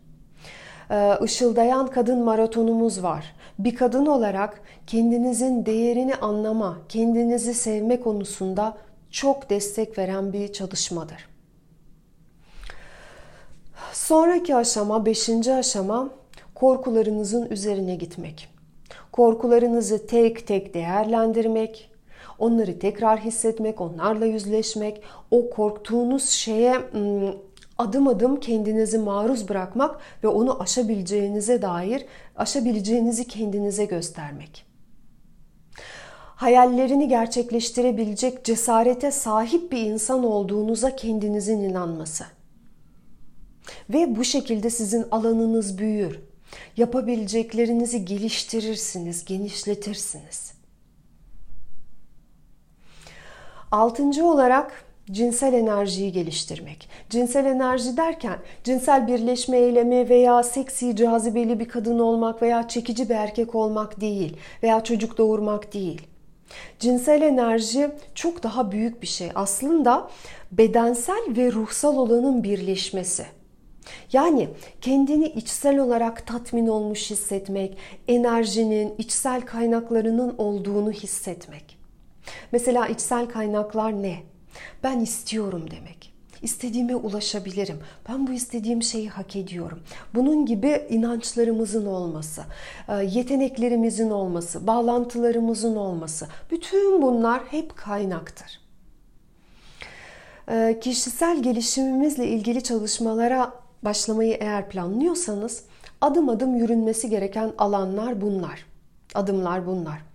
Işıldayan 1.24 1.88
e, 1.88 1.90
kadın 1.90 2.24
maratonumuz 2.24 3.04
var. 3.04 3.36
Bir 3.60 3.76
kadın 3.76 4.06
olarak 4.06 4.62
kendinizin 4.88 5.66
değerini 5.66 6.16
anlama, 6.16 6.78
kendinizi 6.90 7.54
sevme 7.54 8.00
konusunda 8.02 8.78
çok 9.12 9.50
destek 9.50 9.98
veren 9.98 10.34
bir 10.34 10.54
çalışmadır. 10.54 11.30
Sonraki 13.94 14.56
aşama, 14.56 15.06
beşinci 15.06 15.54
aşama 15.54 16.10
korkularınızın 16.56 17.50
üzerine 17.50 17.96
gitmek. 17.96 18.50
Korkularınızı 19.12 20.08
tek 20.08 20.48
tek 20.48 20.74
değerlendirmek, 20.74 21.92
onları 22.40 22.80
tekrar 22.80 23.20
hissetmek, 23.20 23.82
onlarla 23.82 24.26
yüzleşmek, 24.26 25.04
o 25.32 25.50
korktuğunuz 25.50 26.30
şeye 26.30 26.78
adım 27.78 28.08
adım 28.08 28.40
kendinizi 28.40 28.98
maruz 28.98 29.50
bırakmak 29.50 30.00
ve 30.24 30.28
onu 30.28 30.62
aşabileceğinize 30.62 31.62
dair 31.62 32.06
aşabileceğinizi 32.36 33.28
kendinize 33.28 33.86
göstermek. 33.86 34.69
Hayallerini 36.40 37.08
gerçekleştirebilecek 37.08 38.46
cesarete 38.46 39.12
sahip 39.12 39.72
bir 39.72 39.82
insan 39.82 40.24
olduğunuza 40.24 40.96
kendinizin 40.96 41.60
inanması. 41.60 42.26
Ve 43.90 44.16
bu 44.16 44.24
şekilde 44.24 44.70
sizin 44.70 45.06
alanınız 45.12 45.78
büyür. 45.78 46.20
Yapabileceklerinizi 46.78 48.06
geliştirirsiniz, 48.06 49.26
genişletirsiniz. 49.26 50.54
Altıncı 53.72 54.26
olarak 54.26 54.86
cinsel 55.12 55.54
enerjiyi 55.54 56.12
geliştirmek. 56.12 56.90
Cinsel 57.10 57.46
enerji 57.46 57.98
derken 57.98 58.40
cinsel 58.64 59.08
birleşme 59.08 59.58
eylemi 59.58 60.10
veya 60.10 60.44
seksi, 60.44 60.96
cazibeli 60.96 61.60
bir 61.60 61.70
kadın 61.70 62.00
olmak 62.00 62.42
veya 62.42 62.68
çekici 62.68 63.10
bir 63.10 63.16
erkek 63.16 63.56
olmak 63.56 64.02
değil 64.02 64.38
veya 64.64 64.84
çocuk 64.84 65.18
doğurmak 65.18 65.74
değil. 65.74 66.10
Cinsel 66.80 67.22
enerji 67.22 67.92
çok 68.16 68.44
daha 68.44 68.72
büyük 68.72 69.02
bir 69.02 69.08
şey. 69.08 69.30
Aslında 69.36 70.10
bedensel 70.52 71.24
ve 71.38 71.52
ruhsal 71.52 71.98
olanın 71.98 72.44
birleşmesi. 72.44 73.26
Yani 74.14 74.50
kendini 74.82 75.26
içsel 75.26 75.80
olarak 75.80 76.28
tatmin 76.28 76.68
olmuş 76.68 77.12
hissetmek, 77.12 77.78
enerjinin, 78.08 78.96
içsel 78.98 79.42
kaynaklarının 79.42 80.36
olduğunu 80.38 80.92
hissetmek. 80.92 81.78
Mesela 82.52 82.88
içsel 82.88 83.30
kaynaklar 83.30 84.04
ne? 84.04 84.20
Ben 84.84 85.00
istiyorum 85.00 85.66
demek. 85.72 86.09
İstediğime 86.42 86.96
ulaşabilirim. 86.96 87.80
Ben 88.10 88.28
bu 88.28 88.32
istediğim 88.32 88.84
şeyi 88.84 89.10
hak 89.10 89.36
ediyorum. 89.36 89.80
Bunun 90.16 90.46
gibi 90.46 90.86
inançlarımızın 90.90 91.86
olması, 91.86 92.44
e, 92.88 92.96
yeteneklerimizin 92.96 94.10
olması, 94.10 94.68
bağlantılarımızın 94.68 95.76
olması. 95.76 96.28
Bütün 96.52 97.02
bunlar 97.02 97.42
hep 97.42 97.78
kaynaktır. 97.78 98.60
E, 100.50 100.80
kişisel 100.82 101.44
gelişimimizle 101.44 102.28
ilgili 102.28 102.64
çalışmalara 102.64 103.54
başlamayı 103.84 104.38
eğer 104.40 104.70
planlıyorsanız 104.70 105.64
adım 106.02 106.30
adım 106.30 106.56
yürünmesi 106.56 107.10
gereken 107.10 107.54
alanlar 107.58 108.22
bunlar. 108.22 108.66
Adımlar 109.16 109.68
bunlar. 109.68 110.09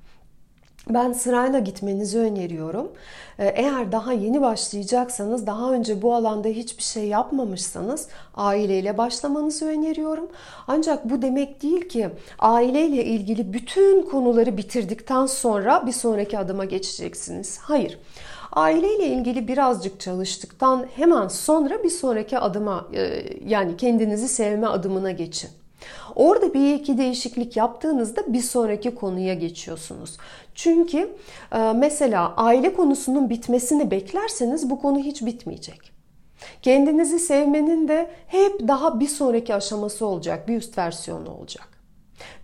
Ben 0.91 1.13
sırayla 1.13 1.59
gitmenizi 1.59 2.19
öneriyorum. 2.19 2.93
Ee, 3.39 3.47
eğer 3.47 3.93
daha 3.93 4.13
yeni 4.13 4.41
başlayacaksanız, 4.41 5.47
daha 5.47 5.73
önce 5.73 6.03
bu 6.03 6.15
alanda 6.15 6.49
hiçbir 6.49 6.83
şey 6.83 7.09
yapmamışsanız 7.09 8.09
aileyle 8.35 8.99
başlamanızı 8.99 9.67
öneriyorum. 9.67 10.29
Ancak 10.69 11.11
bu 11.11 11.23
demek 11.23 11.63
değil 11.63 11.89
ki 11.89 12.11
aileyle 12.39 13.05
ilgili 13.05 13.53
bütün 13.53 14.03
konuları 14.03 14.57
bitirdikten 14.57 15.27
sonra 15.27 15.87
bir 15.87 15.93
sonraki 15.93 16.39
adıma 16.39 16.65
geçeceksiniz. 16.65 17.59
Hayır. 17.59 17.99
Aileyle 18.53 19.07
ilgili 19.07 19.49
birazcık 19.49 20.01
çalıştıktan 20.01 20.87
hemen 20.97 21.29
sonra 21.29 21.83
bir 21.85 21.91
sonraki 21.91 22.39
adıma 22.39 22.89
e, 22.95 23.25
yani 23.47 23.77
kendinizi 23.77 24.29
sevme 24.29 24.67
adımına 24.67 25.11
geçin. 25.11 25.51
Orada 26.15 26.55
bir 26.55 26.75
iki 26.75 26.99
değişiklik 26.99 27.57
yaptığınızda 27.57 28.33
bir 28.33 28.43
sonraki 28.43 28.95
konuya 28.95 29.35
geçiyorsunuz. 29.35 30.17
Çünkü 30.55 31.17
e, 31.53 31.59
mesela 31.59 32.35
aile 32.37 32.75
konusunun 32.75 33.31
bitmesini 33.31 33.91
beklerseniz 33.91 34.71
bu 34.71 34.81
konu 34.81 34.99
hiç 34.99 35.23
bitmeyecek. 35.23 35.95
Kendinizi 36.63 37.19
sevmenin 37.19 37.89
de 37.89 38.11
hep 38.27 38.69
daha 38.69 39.01
bir 39.01 39.09
sonraki 39.09 39.55
aşaması 39.55 40.07
olacak, 40.07 40.49
bir 40.49 40.57
üst 40.57 40.79
versiyonu 40.79 41.31
olacak. 41.31 41.69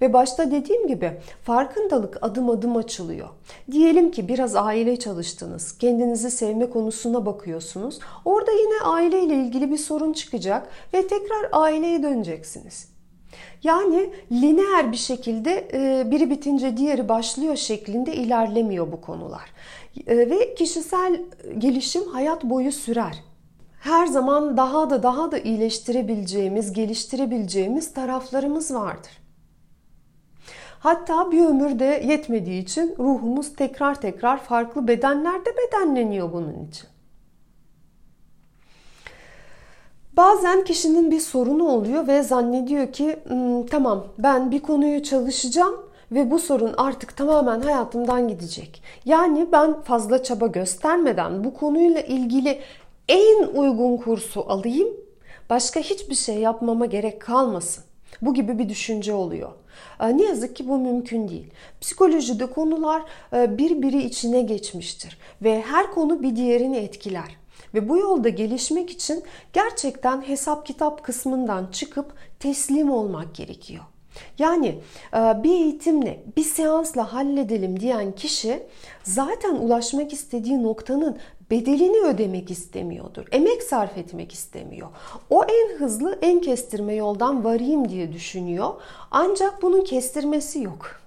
Ve 0.01 0.13
başta 0.13 0.51
dediğim 0.51 0.87
gibi 0.87 1.13
farkındalık 1.43 2.19
adım 2.23 2.51
adım 2.51 2.77
açılıyor. 2.77 3.29
Diyelim 3.71 4.11
ki 4.11 4.29
biraz 4.29 4.57
aile 4.57 4.99
çalıştınız, 4.99 5.79
kendinizi 5.79 6.31
sevme 6.31 6.71
konusuna 6.71 7.27
bakıyorsunuz. 7.27 7.99
Orada 8.25 8.53
yine 8.53 8.83
aileyle 8.85 9.35
ilgili 9.35 9.71
bir 9.71 9.79
sorun 9.79 10.13
çıkacak 10.13 10.69
ve 10.95 11.07
tekrar 11.07 11.49
aileye 11.53 12.03
döneceksiniz. 12.03 13.00
Yani 13.63 14.11
lineer 14.33 14.93
bir 14.93 14.97
şekilde 14.97 15.69
e, 15.73 16.11
biri 16.11 16.31
bitince 16.31 16.77
diğeri 16.77 17.09
başlıyor 17.09 17.57
şeklinde 17.57 18.15
ilerlemiyor 18.15 18.93
bu 18.93 19.01
konular. 19.01 19.53
E, 20.07 20.17
ve 20.17 20.55
kişisel 20.55 21.21
gelişim 21.59 22.09
hayat 22.09 22.45
boyu 22.45 22.73
sürer. 22.73 23.25
Her 23.81 24.07
zaman 24.07 24.57
daha 24.57 24.91
da 24.91 25.03
daha 25.03 25.33
da 25.33 25.39
iyileştirebileceğimiz, 25.39 26.73
geliştirebileceğimiz 26.73 27.95
taraflarımız 27.95 28.75
vardır. 28.75 29.21
Hatta 30.79 31.33
bir 31.33 31.47
ömürde 31.47 32.03
yetmediği 32.07 32.63
için 32.63 32.95
ruhumuz 32.99 33.57
tekrar 33.57 34.01
tekrar 34.01 34.43
farklı 34.43 34.89
bedenlerde 34.89 35.51
bedenleniyor 35.57 36.33
bunun 36.33 36.69
için. 36.69 36.89
Bazen 40.17 40.65
kişinin 40.65 41.11
bir 41.11 41.21
sorunu 41.21 41.69
oluyor 41.69 42.07
ve 42.07 42.23
zannediyor 42.23 42.93
ki 42.93 43.17
hmm, 43.27 43.67
tamam 43.67 44.07
ben 44.19 44.51
bir 44.51 44.61
konuyu 44.61 45.03
çalışacağım 45.03 45.77
ve 46.13 46.31
bu 46.31 46.39
sorun 46.39 46.75
artık 46.77 47.17
tamamen 47.17 47.61
hayatımdan 47.61 48.29
gidecek. 48.29 48.83
Yani 49.05 49.47
ben 49.53 49.81
fazla 49.81 50.23
çaba 50.23 50.47
göstermeden 50.47 51.45
bu 51.45 51.55
konuyla 51.55 52.01
ilgili 52.01 52.61
en 53.09 53.47
uygun 53.47 53.97
kursu 53.97 54.45
alayım. 54.49 54.89
Başka 55.51 55.81
hiçbir 55.81 56.15
şey 56.15 56.39
yapmama 56.39 56.87
gerek 56.87 57.21
kalmasın. 57.21 57.85
Bu 58.23 58.35
gibi 58.35 58.59
bir 58.59 58.69
düşünce 58.69 59.15
oluyor. 59.15 59.51
Ee, 60.01 60.19
ne 60.19 60.23
yazık 60.23 60.57
ki 60.57 60.69
bu 60.69 60.79
mümkün 60.79 61.29
değil. 61.29 61.47
Psikolojide 61.81 62.47
konular 62.47 63.03
e, 63.33 63.59
birbiri 63.59 64.03
içine 64.03 64.43
geçmiştir 64.43 65.19
ve 65.43 65.63
her 65.63 65.91
konu 65.93 66.23
bir 66.23 66.37
diğerini 66.37 66.77
etkiler. 66.77 67.37
Ve 67.75 67.89
bu 67.89 67.99
yolda 67.99 68.29
gelişmek 68.29 68.91
için 68.91 69.23
gerçekten 69.53 70.23
hesap 70.23 70.67
kitap 70.67 71.05
kısmından 71.05 71.67
çıkıp 71.73 72.15
teslim 72.41 72.91
olmak 72.91 73.35
gerekiyor. 73.35 73.85
Yani 74.39 74.79
e, 75.15 75.43
bir 75.43 75.51
eğitimle, 75.51 76.23
bir 76.37 76.45
seansla 76.45 77.13
halledelim 77.13 77.81
diyen 77.81 78.13
kişi 78.13 78.63
zaten 79.03 79.55
ulaşmak 79.55 80.13
istediği 80.13 80.63
noktanın 80.63 81.19
bedelini 81.51 81.99
ödemek 81.99 82.51
istemiyordur. 82.51 83.27
Emek 83.33 83.63
sarf 83.63 83.99
etmek 83.99 84.33
istemiyor. 84.33 84.89
O 85.31 85.45
en 85.45 85.79
hızlı, 85.79 86.19
en 86.23 86.41
kestirme 86.41 86.95
yoldan 86.95 87.45
varayım 87.45 87.89
diye 87.89 88.13
düşünüyor. 88.13 88.75
Ancak 89.11 89.63
bunun 89.63 89.85
kestirmesi 89.85 90.63
yok. 90.63 91.01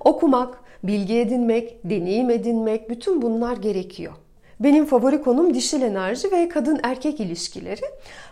Okumak, 0.00 0.58
bilgi 0.82 1.18
edinmek, 1.18 1.84
deneyim 1.84 2.30
edinmek 2.30 2.90
bütün 2.90 3.22
bunlar 3.22 3.56
gerekiyor. 3.56 4.12
Benim 4.60 4.86
favori 4.86 5.22
konum 5.22 5.54
dişil 5.54 5.82
enerji 5.82 6.32
ve 6.32 6.48
kadın 6.48 6.80
erkek 6.82 7.20
ilişkileri. 7.20 7.84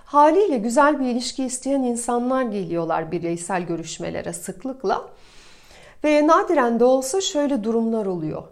Haliyle 0.05 0.59
güzel 0.59 1.01
bir 1.01 1.07
ilişki 1.07 1.45
isteyen 1.45 1.83
insanlar 1.83 2.43
geliyorlar 2.43 3.13
bireysel 3.13 3.63
görüşmelere 3.63 4.33
sıklıkla. 4.33 5.09
Ve 6.05 6.27
nadiren 6.27 6.81
de 6.81 6.85
olsa 6.85 7.21
şöyle 7.21 7.65
durumlar 7.65 8.07
oluyor. 8.07 8.43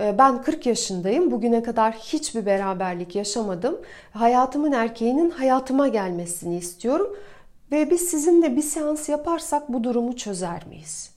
Ee, 0.00 0.18
ben 0.18 0.42
40 0.42 0.66
yaşındayım. 0.66 1.30
Bugüne 1.30 1.62
kadar 1.62 1.92
hiçbir 1.92 2.46
beraberlik 2.46 3.16
yaşamadım. 3.16 3.80
Hayatımın 4.12 4.72
erkeğinin 4.72 5.30
hayatıma 5.30 5.88
gelmesini 5.88 6.56
istiyorum. 6.56 7.16
Ve 7.72 7.90
biz 7.90 8.00
sizinle 8.00 8.56
bir 8.56 8.62
seans 8.62 9.08
yaparsak 9.08 9.72
bu 9.72 9.84
durumu 9.84 10.16
çözer 10.16 10.66
miyiz? 10.66 11.11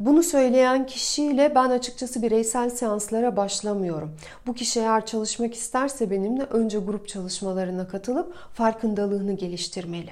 Bunu 0.00 0.22
söyleyen 0.22 0.86
kişiyle 0.86 1.54
ben 1.54 1.70
açıkçası 1.70 2.22
bireysel 2.22 2.70
seanslara 2.70 3.36
başlamıyorum. 3.36 4.16
Bu 4.46 4.54
kişi 4.54 4.80
eğer 4.80 5.06
çalışmak 5.06 5.54
isterse 5.54 6.10
benimle 6.10 6.42
önce 6.42 6.78
grup 6.78 7.08
çalışmalarına 7.08 7.88
katılıp 7.88 8.34
farkındalığını 8.54 9.32
geliştirmeli. 9.32 10.10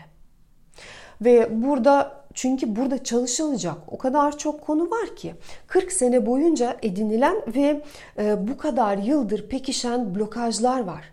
Ve 1.20 1.62
burada 1.62 2.24
çünkü 2.34 2.76
burada 2.76 3.04
çalışılacak 3.04 3.76
o 3.88 3.98
kadar 3.98 4.38
çok 4.38 4.60
konu 4.60 4.90
var 4.90 5.16
ki 5.16 5.34
40 5.66 5.92
sene 5.92 6.26
boyunca 6.26 6.76
edinilen 6.82 7.36
ve 7.54 7.82
e, 8.18 8.48
bu 8.48 8.58
kadar 8.58 8.98
yıldır 8.98 9.48
pekişen 9.48 10.14
blokajlar 10.14 10.80
var. 10.80 11.04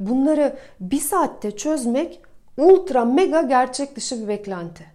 Bunları 0.00 0.56
bir 0.80 1.00
saatte 1.00 1.56
çözmek 1.56 2.20
ultra 2.58 3.04
mega 3.04 3.42
gerçek 3.42 3.96
dışı 3.96 4.22
bir 4.22 4.28
beklenti. 4.28 4.93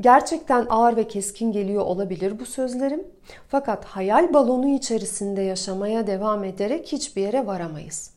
Gerçekten 0.00 0.66
ağır 0.70 0.96
ve 0.96 1.08
keskin 1.08 1.52
geliyor 1.52 1.82
olabilir 1.82 2.38
bu 2.38 2.46
sözlerim. 2.46 3.06
Fakat 3.48 3.84
hayal 3.84 4.34
balonu 4.34 4.68
içerisinde 4.68 5.42
yaşamaya 5.42 6.06
devam 6.06 6.44
ederek 6.44 6.92
hiçbir 6.92 7.22
yere 7.22 7.46
varamayız. 7.46 8.10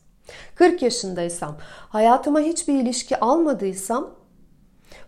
40 0.54 0.82
yaşındaysam, 0.82 1.56
hayatıma 1.88 2.40
hiçbir 2.40 2.74
ilişki 2.74 3.20
almadıysam 3.20 4.10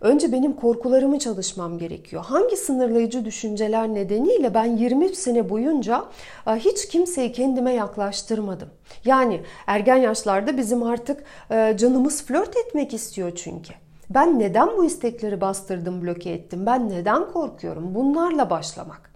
önce 0.00 0.32
benim 0.32 0.52
korkularımı 0.56 1.18
çalışmam 1.18 1.78
gerekiyor. 1.78 2.24
Hangi 2.24 2.56
sınırlayıcı 2.56 3.24
düşünceler 3.24 3.88
nedeniyle 3.88 4.54
ben 4.54 4.76
20 4.76 5.16
sene 5.16 5.50
boyunca 5.50 6.04
e, 6.46 6.50
hiç 6.50 6.88
kimseyi 6.88 7.32
kendime 7.32 7.72
yaklaştırmadım. 7.72 8.68
Yani 9.04 9.40
ergen 9.66 9.96
yaşlarda 9.96 10.56
bizim 10.56 10.82
artık 10.82 11.24
e, 11.50 11.76
canımız 11.76 12.24
flört 12.24 12.56
etmek 12.56 12.94
istiyor 12.94 13.32
çünkü. 13.36 13.74
Ben 14.10 14.38
neden 14.38 14.68
bu 14.76 14.84
istekleri 14.84 15.40
bastırdım, 15.40 16.02
bloke 16.02 16.30
ettim? 16.30 16.66
Ben 16.66 16.88
neden 16.88 17.32
korkuyorum? 17.32 17.94
Bunlarla 17.94 18.50
başlamak. 18.50 19.10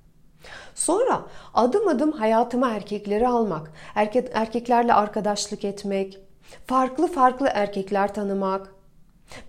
Sonra 0.75 1.23
adım 1.55 1.89
adım 1.89 2.13
hayatıma 2.13 2.71
erkekleri 2.71 3.29
almak, 3.29 3.73
erkek, 3.95 4.31
erkeklerle 4.35 4.95
arkadaşlık 4.95 5.65
etmek, 5.65 6.19
farklı 6.67 7.07
farklı 7.07 7.49
erkekler 7.55 8.15
tanımak, 8.15 8.75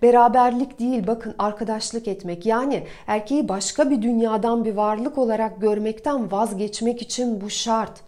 Beraberlik 0.02 0.78
değil 0.78 1.06
bakın 1.06 1.34
arkadaşlık 1.38 2.08
etmek 2.08 2.46
yani 2.46 2.86
erkeği 3.06 3.48
başka 3.48 3.90
bir 3.90 4.02
dünyadan 4.02 4.64
bir 4.64 4.74
varlık 4.74 5.18
olarak 5.18 5.60
görmekten 5.60 6.32
vazgeçmek 6.32 7.02
için 7.02 7.40
bu 7.40 7.50
şart. 7.50 8.00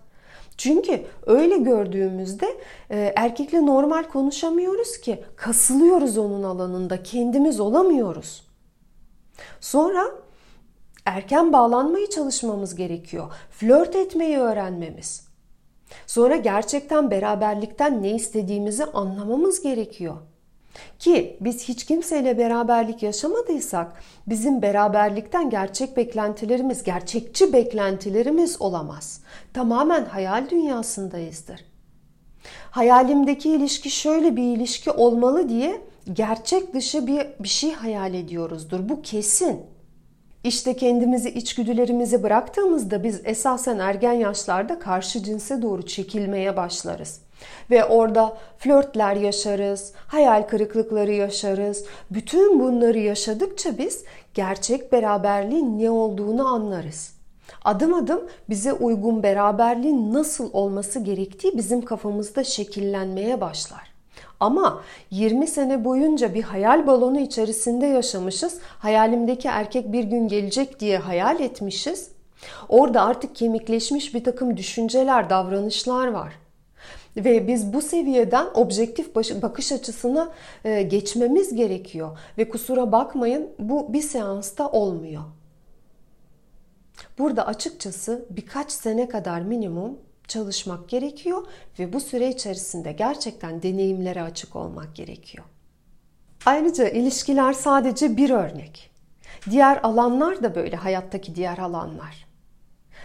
Çünkü 0.58 1.04
öyle 1.26 1.56
gördüğümüzde 1.56 2.46
e, 2.90 3.12
erkekle 3.16 3.66
normal 3.66 4.02
konuşamıyoruz 4.02 4.98
ki 5.00 5.24
kasılıyoruz 5.36 6.18
onun 6.18 6.42
alanında 6.42 7.02
kendimiz 7.02 7.60
olamıyoruz. 7.60 8.44
Sonra 9.60 10.04
erken 11.04 11.52
bağlanmayı 11.52 12.10
çalışmamız 12.10 12.74
gerekiyor. 12.74 13.32
Flört 13.50 13.96
etmeyi 13.96 14.38
öğrenmemiz. 14.38 15.28
Sonra 16.06 16.36
gerçekten 16.36 17.10
beraberlikten 17.10 18.02
ne 18.02 18.10
istediğimizi 18.10 18.84
anlamamız 18.84 19.62
gerekiyor. 19.62 20.16
Ki 20.98 21.36
biz 21.40 21.68
hiç 21.68 21.84
kimseyle 21.84 22.38
beraberlik 22.38 23.02
yaşamadıysak 23.02 23.92
bizim 24.26 24.62
beraberlikten 24.62 25.50
gerçek 25.50 25.96
beklentilerimiz, 25.96 26.82
gerçekçi 26.82 27.52
beklentilerimiz 27.52 28.62
olamaz. 28.62 29.20
Tamamen 29.54 30.04
hayal 30.04 30.50
dünyasındayızdır. 30.50 31.64
Hayalimdeki 32.70 33.50
ilişki 33.50 33.90
şöyle 33.90 34.36
bir 34.36 34.42
ilişki 34.42 34.90
olmalı 34.90 35.48
diye 35.48 35.80
gerçek 36.12 36.74
dışı 36.74 37.06
bir, 37.06 37.26
bir 37.40 37.48
şey 37.48 37.72
hayal 37.72 38.14
ediyoruzdur. 38.14 38.88
Bu 38.88 39.02
kesin. 39.02 39.60
İşte 40.44 40.76
kendimizi, 40.76 41.30
içgüdülerimizi 41.30 42.22
bıraktığımızda 42.22 43.04
biz 43.04 43.20
esasen 43.24 43.78
ergen 43.78 44.12
yaşlarda 44.12 44.78
karşı 44.78 45.22
cinse 45.22 45.62
doğru 45.62 45.86
çekilmeye 45.86 46.56
başlarız. 46.56 47.20
Ve 47.70 47.84
orada 47.84 48.36
flörtler 48.58 49.16
yaşarız, 49.16 49.92
hayal 50.06 50.42
kırıklıkları 50.42 51.12
yaşarız. 51.12 51.84
Bütün 52.10 52.60
bunları 52.60 52.98
yaşadıkça 52.98 53.78
biz 53.78 54.04
gerçek 54.34 54.92
beraberliğin 54.92 55.78
ne 55.78 55.90
olduğunu 55.90 56.46
anlarız. 56.46 57.18
Adım 57.64 57.94
adım 57.94 58.20
bize 58.48 58.72
uygun 58.72 59.22
beraberliğin 59.22 60.14
nasıl 60.14 60.50
olması 60.52 61.00
gerektiği 61.00 61.58
bizim 61.58 61.84
kafamızda 61.84 62.44
şekillenmeye 62.44 63.40
başlar. 63.40 63.88
Ama 64.40 64.82
20 65.10 65.46
sene 65.46 65.84
boyunca 65.84 66.34
bir 66.34 66.42
hayal 66.42 66.86
balonu 66.86 67.20
içerisinde 67.20 67.86
yaşamışız. 67.86 68.58
Hayalimdeki 68.78 69.48
erkek 69.48 69.92
bir 69.92 70.04
gün 70.04 70.28
gelecek 70.28 70.80
diye 70.80 70.98
hayal 70.98 71.40
etmişiz. 71.40 72.10
Orada 72.68 73.02
artık 73.02 73.36
kemikleşmiş 73.36 74.14
bir 74.14 74.24
takım 74.24 74.56
düşünceler, 74.56 75.30
davranışlar 75.30 76.08
var. 76.08 76.32
Ve 77.16 77.48
biz 77.48 77.72
bu 77.72 77.82
seviyeden 77.82 78.46
objektif 78.54 79.14
bakış 79.14 79.72
açısına 79.72 80.32
e, 80.64 80.82
geçmemiz 80.82 81.54
gerekiyor. 81.54 82.18
Ve 82.38 82.48
kusura 82.48 82.92
bakmayın 82.92 83.48
bu 83.58 83.92
bir 83.92 84.02
seansta 84.02 84.68
olmuyor. 84.68 85.22
Burada 87.18 87.46
açıkçası 87.46 88.26
birkaç 88.30 88.72
sene 88.72 89.08
kadar 89.08 89.40
minimum 89.40 89.98
çalışmak 90.28 90.88
gerekiyor 90.88 91.46
ve 91.78 91.92
bu 91.92 92.00
süre 92.00 92.28
içerisinde 92.28 92.92
gerçekten 92.92 93.62
deneyimlere 93.62 94.22
açık 94.22 94.56
olmak 94.56 94.96
gerekiyor. 94.96 95.44
Ayrıca 96.46 96.88
ilişkiler 96.88 97.52
sadece 97.52 98.16
bir 98.16 98.30
örnek. 98.30 98.90
Diğer 99.50 99.80
alanlar 99.82 100.42
da 100.42 100.54
böyle 100.54 100.76
hayattaki 100.76 101.34
diğer 101.34 101.58
alanlar. 101.58 102.27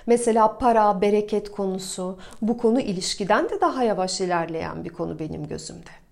Mesela 0.08 0.58
para, 0.58 1.02
bereket 1.02 1.52
konusu 1.52 2.20
bu 2.42 2.58
konu 2.58 2.80
ilişkiden 2.80 3.50
de 3.50 3.62
daha 3.62 3.84
yavaş 3.84 4.22
ilerleyen 4.22 4.86
bir 4.86 4.90
konu 4.90 5.20
benim 5.20 5.48
gözümde. 5.48 6.03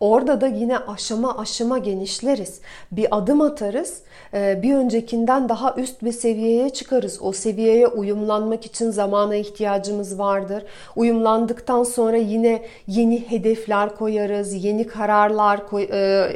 Orada 0.00 0.40
da 0.40 0.46
yine 0.46 0.78
aşama 0.78 1.38
aşama 1.38 1.78
genişleriz. 1.78 2.60
Bir 2.92 3.16
adım 3.16 3.40
atarız, 3.40 4.02
e, 4.34 4.62
bir 4.62 4.74
öncekinden 4.74 5.48
daha 5.48 5.74
üst 5.74 6.04
bir 6.04 6.12
seviyeye 6.12 6.70
çıkarız. 6.70 7.18
O 7.22 7.32
seviyeye 7.32 7.86
uyumlanmak 7.86 8.66
için 8.66 8.90
zamana 8.90 9.36
ihtiyacımız 9.36 10.18
vardır. 10.18 10.64
Uyumlandıktan 10.96 11.82
sonra 11.82 12.16
yine 12.16 12.62
yeni 12.86 13.30
hedefler 13.30 13.96
koyarız, 13.96 14.64
yeni 14.64 14.86
kararlar 14.86 15.68
koy, 15.68 15.88
e, 15.92 16.26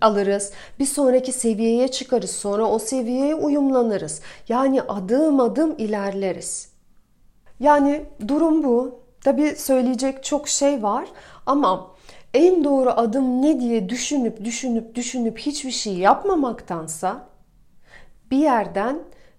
alırız. 0.00 0.52
Bir 0.78 0.86
sonraki 0.86 1.32
seviyeye 1.32 1.88
çıkarız. 1.88 2.30
Sonra 2.30 2.66
o 2.66 2.78
seviyeye 2.78 3.34
uyumlanırız. 3.34 4.20
Yani 4.48 4.82
adım 4.82 5.40
adım 5.40 5.74
ilerleriz. 5.78 6.70
Yani 7.60 8.04
durum 8.28 8.62
bu. 8.62 9.00
Tabii 9.24 9.54
söyleyecek 9.56 10.24
çok 10.24 10.48
şey 10.48 10.82
var 10.82 11.04
ama 11.46 11.90
en 12.34 12.64
doğru 12.64 12.90
adım 12.90 13.42
ne 13.42 13.60
diye 13.60 13.88
düşünüp 13.88 14.44
düşünüp 14.44 14.94
düşünüp 14.94 15.38
hiçbir 15.38 15.70
şey 15.70 15.94
yapmamaktansa 15.94 17.28
bir 18.30 18.38
yerden 18.38 18.98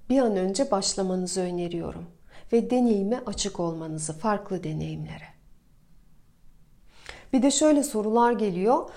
bir 0.10 0.20
an 0.20 0.36
önce 0.36 0.72
başlamanızı 0.72 1.42
öneriyorum 1.42 2.06
ve 2.54 2.70
deneyime 2.70 3.20
açık 3.26 3.60
olmanızı, 3.60 4.14
farklı 4.14 4.64
deneyimlere. 4.64 5.31
Bir 7.34 7.42
de 7.42 7.52
şöyle 7.52 7.84
sorular 7.84 8.32
geliyor. 8.32 8.90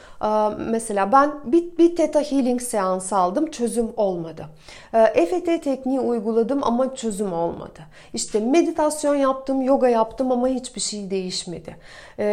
Mesela 0.59 1.13
ben 1.13 1.33
bir, 1.45 1.79
bir 1.79 1.97
Theta 1.97 2.21
Healing 2.21 2.61
seansı 2.63 3.17
aldım. 3.17 3.51
Çözüm 3.51 3.93
olmadı. 3.97 4.47
EFT 4.93 5.65
tekniği 5.65 6.01
uyguladım 6.01 6.65
ama 6.65 6.95
çözüm 6.95 7.33
olmadı. 7.33 7.81
İşte 8.15 8.41
meditasyon 8.41 9.15
yaptım, 9.15 9.63
yoga 9.63 9.89
yaptım 9.89 10.33
ama 10.33 10.49
hiçbir 10.49 10.81
şey 10.81 11.11
değişmedi. 11.11 11.77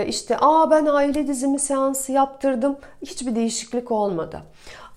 İşte 0.08 0.38
aa 0.42 0.72
ben 0.72 0.86
aile 0.86 1.28
dizimi 1.28 1.60
seansı 1.60 2.12
yaptırdım. 2.12 2.78
Hiçbir 3.02 3.36
değişiklik 3.36 3.92
olmadı. 3.92 4.42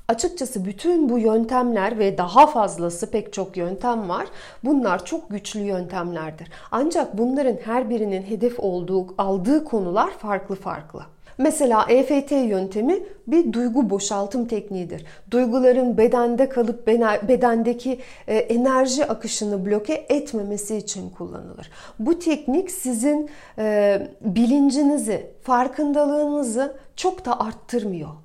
Açıkçası 0.09 0.64
bütün 0.64 1.09
bu 1.09 1.19
yöntemler 1.19 1.99
ve 1.99 2.19
daha 2.19 2.47
fazlası 2.47 3.11
pek 3.11 3.33
çok 3.33 3.57
yöntem 3.57 4.09
var. 4.09 4.27
Bunlar 4.64 5.05
çok 5.05 5.31
güçlü 5.31 5.61
yöntemlerdir. 5.61 6.49
Ancak 6.71 7.19
bunların 7.19 7.57
her 7.64 7.90
birinin 7.90 8.23
hedef 8.23 8.61
olduğu, 8.61 9.07
aldığı 9.19 9.64
konular 9.64 10.11
farklı 10.11 10.55
farklı. 10.55 11.03
Mesela 11.38 11.87
EFT 11.88 12.33
yöntemi 12.33 13.03
bir 13.27 13.53
duygu 13.53 13.90
boşaltım 13.90 14.47
tekniğidir. 14.47 15.05
Duyguların 15.31 15.97
bedende 15.97 16.49
kalıp 16.49 16.87
bedendeki 17.29 18.01
e, 18.27 18.37
enerji 18.37 19.07
akışını 19.07 19.67
bloke 19.67 20.07
etmemesi 20.09 20.77
için 20.77 21.11
kullanılır. 21.11 21.71
Bu 21.99 22.19
teknik 22.19 22.71
sizin 22.71 23.31
e, 23.59 24.09
bilincinizi, 24.21 25.27
farkındalığınızı 25.43 26.77
çok 26.97 27.25
da 27.25 27.40
arttırmıyor. 27.40 28.24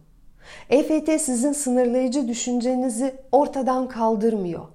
EFT 0.70 1.22
sizin 1.22 1.52
sınırlayıcı 1.52 2.28
düşüncenizi 2.28 3.16
ortadan 3.32 3.88
kaldırmıyor. 3.88 4.66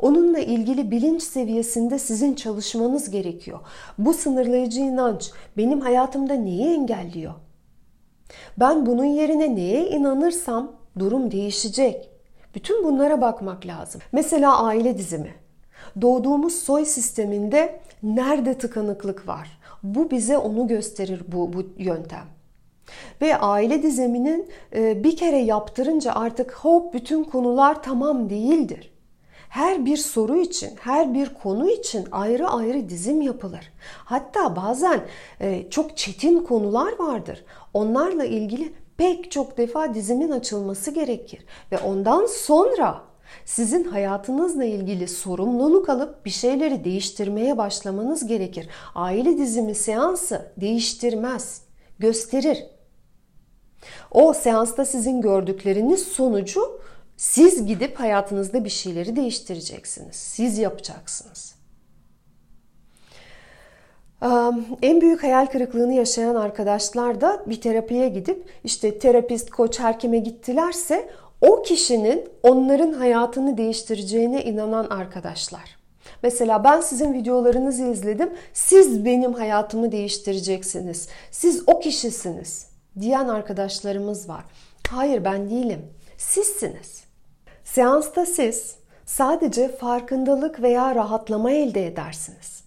Onunla 0.00 0.38
ilgili 0.38 0.90
bilinç 0.90 1.22
seviyesinde 1.22 1.98
sizin 1.98 2.34
çalışmanız 2.34 3.10
gerekiyor. 3.10 3.60
Bu 3.98 4.14
sınırlayıcı 4.14 4.80
inanç 4.80 5.30
benim 5.56 5.80
hayatımda 5.80 6.34
neyi 6.34 6.74
engelliyor? 6.74 7.34
Ben 8.58 8.86
bunun 8.86 9.04
yerine 9.04 9.56
neye 9.56 9.88
inanırsam 9.88 10.72
durum 10.98 11.30
değişecek. 11.30 12.10
Bütün 12.54 12.84
bunlara 12.84 13.20
bakmak 13.20 13.66
lazım. 13.66 14.00
Mesela 14.12 14.62
aile 14.62 14.98
dizimi. 14.98 15.34
Doğduğumuz 16.00 16.54
soy 16.54 16.84
sisteminde 16.84 17.80
nerede 18.02 18.58
tıkanıklık 18.58 19.28
var? 19.28 19.58
Bu 19.82 20.10
bize 20.10 20.38
onu 20.38 20.66
gösterir 20.66 21.22
bu, 21.28 21.52
bu 21.52 21.66
yöntem. 21.78 22.33
Ve 23.20 23.36
aile 23.36 23.82
diziminin 23.82 24.48
e, 24.74 25.04
bir 25.04 25.16
kere 25.16 25.38
yaptırınca 25.38 26.12
artık 26.12 26.52
hop 26.52 26.94
bütün 26.94 27.24
konular 27.24 27.82
tamam 27.82 28.30
değildir. 28.30 28.94
Her 29.48 29.86
bir 29.86 29.96
soru 29.96 30.36
için, 30.36 30.70
her 30.80 31.14
bir 31.14 31.34
konu 31.34 31.70
için 31.70 32.06
ayrı 32.12 32.48
ayrı 32.48 32.88
dizim 32.88 33.22
yapılır. 33.22 33.72
Hatta 34.04 34.56
bazen 34.56 35.00
e, 35.40 35.70
çok 35.70 35.96
çetin 35.96 36.40
konular 36.40 36.98
vardır. 36.98 37.44
Onlarla 37.74 38.24
ilgili 38.24 38.72
pek 38.96 39.30
çok 39.30 39.58
defa 39.58 39.94
dizimin 39.94 40.30
açılması 40.30 40.90
gerekir. 40.90 41.44
Ve 41.72 41.78
ondan 41.78 42.26
sonra 42.26 43.00
sizin 43.44 43.84
hayatınızla 43.84 44.64
ilgili 44.64 45.08
sorumluluk 45.08 45.88
alıp 45.88 46.24
bir 46.24 46.30
şeyleri 46.30 46.84
değiştirmeye 46.84 47.58
başlamanız 47.58 48.26
gerekir. 48.26 48.68
Aile 48.94 49.38
dizimi 49.38 49.74
seansı 49.74 50.52
değiştirmez, 50.56 51.62
gösterir. 51.98 52.64
O 54.10 54.32
seansta 54.32 54.84
sizin 54.84 55.20
gördükleriniz 55.20 56.02
sonucu 56.02 56.80
siz 57.16 57.66
gidip 57.66 58.00
hayatınızda 58.00 58.64
bir 58.64 58.70
şeyleri 58.70 59.16
değiştireceksiniz. 59.16 60.16
Siz 60.16 60.58
yapacaksınız. 60.58 61.54
En 64.82 65.00
büyük 65.00 65.22
hayal 65.22 65.46
kırıklığını 65.46 65.92
yaşayan 65.92 66.34
arkadaşlar 66.34 67.20
da 67.20 67.42
bir 67.46 67.60
terapiye 67.60 68.08
gidip 68.08 68.48
işte 68.64 68.98
terapist, 68.98 69.50
koç, 69.50 69.80
her 69.80 69.98
kime 69.98 70.18
gittilerse 70.18 71.10
O 71.40 71.62
kişinin 71.62 72.28
onların 72.42 72.92
hayatını 72.92 73.56
değiştireceğine 73.56 74.44
inanan 74.44 74.84
arkadaşlar. 74.84 75.76
Mesela 76.22 76.64
ben 76.64 76.80
sizin 76.80 77.12
videolarınızı 77.12 77.84
izledim. 77.84 78.30
Siz 78.52 79.04
benim 79.04 79.32
hayatımı 79.32 79.92
değiştireceksiniz. 79.92 81.08
Siz 81.30 81.62
o 81.66 81.80
kişisiniz 81.80 82.73
diyen 83.00 83.28
arkadaşlarımız 83.28 84.28
var. 84.28 84.44
Hayır 84.90 85.24
ben 85.24 85.50
değilim. 85.50 85.86
Sizsiniz. 86.16 87.04
Seansta 87.64 88.26
siz 88.26 88.76
sadece 89.04 89.76
farkındalık 89.76 90.62
veya 90.62 90.94
rahatlama 90.94 91.50
elde 91.50 91.86
edersiniz. 91.86 92.64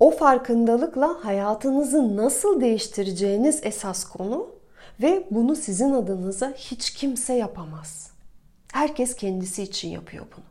O 0.00 0.10
farkındalıkla 0.10 1.24
hayatınızı 1.24 2.16
nasıl 2.16 2.60
değiştireceğiniz 2.60 3.60
esas 3.62 4.04
konu 4.04 4.48
ve 5.02 5.26
bunu 5.30 5.56
sizin 5.56 5.92
adınıza 5.92 6.52
hiç 6.56 6.90
kimse 6.90 7.34
yapamaz. 7.34 8.10
Herkes 8.72 9.16
kendisi 9.16 9.62
için 9.62 9.88
yapıyor 9.88 10.24
bunu. 10.36 10.44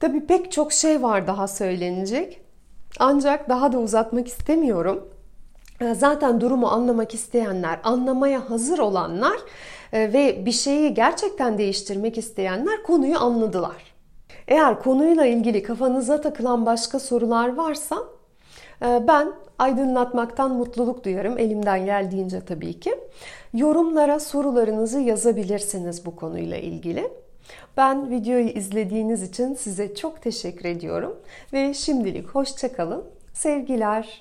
Tabii 0.00 0.26
pek 0.26 0.52
çok 0.52 0.72
şey 0.72 1.02
var 1.02 1.26
daha 1.26 1.48
söylenecek. 1.48 2.40
Ancak 2.98 3.48
daha 3.48 3.72
da 3.72 3.78
uzatmak 3.78 4.28
istemiyorum. 4.28 5.08
Ee, 5.80 5.94
zaten 5.94 6.40
durumu 6.40 6.66
anlamak 6.66 7.14
isteyenler, 7.14 7.80
anlamaya 7.84 8.50
hazır 8.50 8.78
olanlar 8.78 9.36
e, 9.92 10.12
ve 10.12 10.46
bir 10.46 10.52
şeyi 10.52 10.94
gerçekten 10.94 11.58
değiştirmek 11.58 12.18
isteyenler 12.18 12.82
konuyu 12.82 13.18
anladılar. 13.18 13.94
Eğer 14.48 14.82
konuyla 14.82 15.26
ilgili 15.26 15.62
kafanıza 15.62 16.20
takılan 16.20 16.66
başka 16.66 16.98
sorular 16.98 17.56
varsa 17.56 17.96
e, 18.82 19.02
ben 19.08 19.32
aydınlatmaktan 19.58 20.50
mutluluk 20.54 21.04
duyarım 21.04 21.38
elimden 21.38 21.84
geldiğince 21.84 22.40
tabii 22.40 22.80
ki. 22.80 22.94
Yorumlara 23.54 24.20
sorularınızı 24.20 25.00
yazabilirsiniz 25.00 26.06
bu 26.06 26.16
konuyla 26.16 26.56
ilgili. 26.56 27.10
Ben 27.76 28.10
videoyu 28.10 28.48
izlediğiniz 28.48 29.22
için 29.22 29.54
size 29.54 29.94
çok 29.94 30.22
teşekkür 30.22 30.64
ediyorum 30.64 31.16
ve 31.52 31.74
şimdilik 31.74 32.28
hoşçakalın. 32.28 33.04
Sevgiler. 33.32 34.18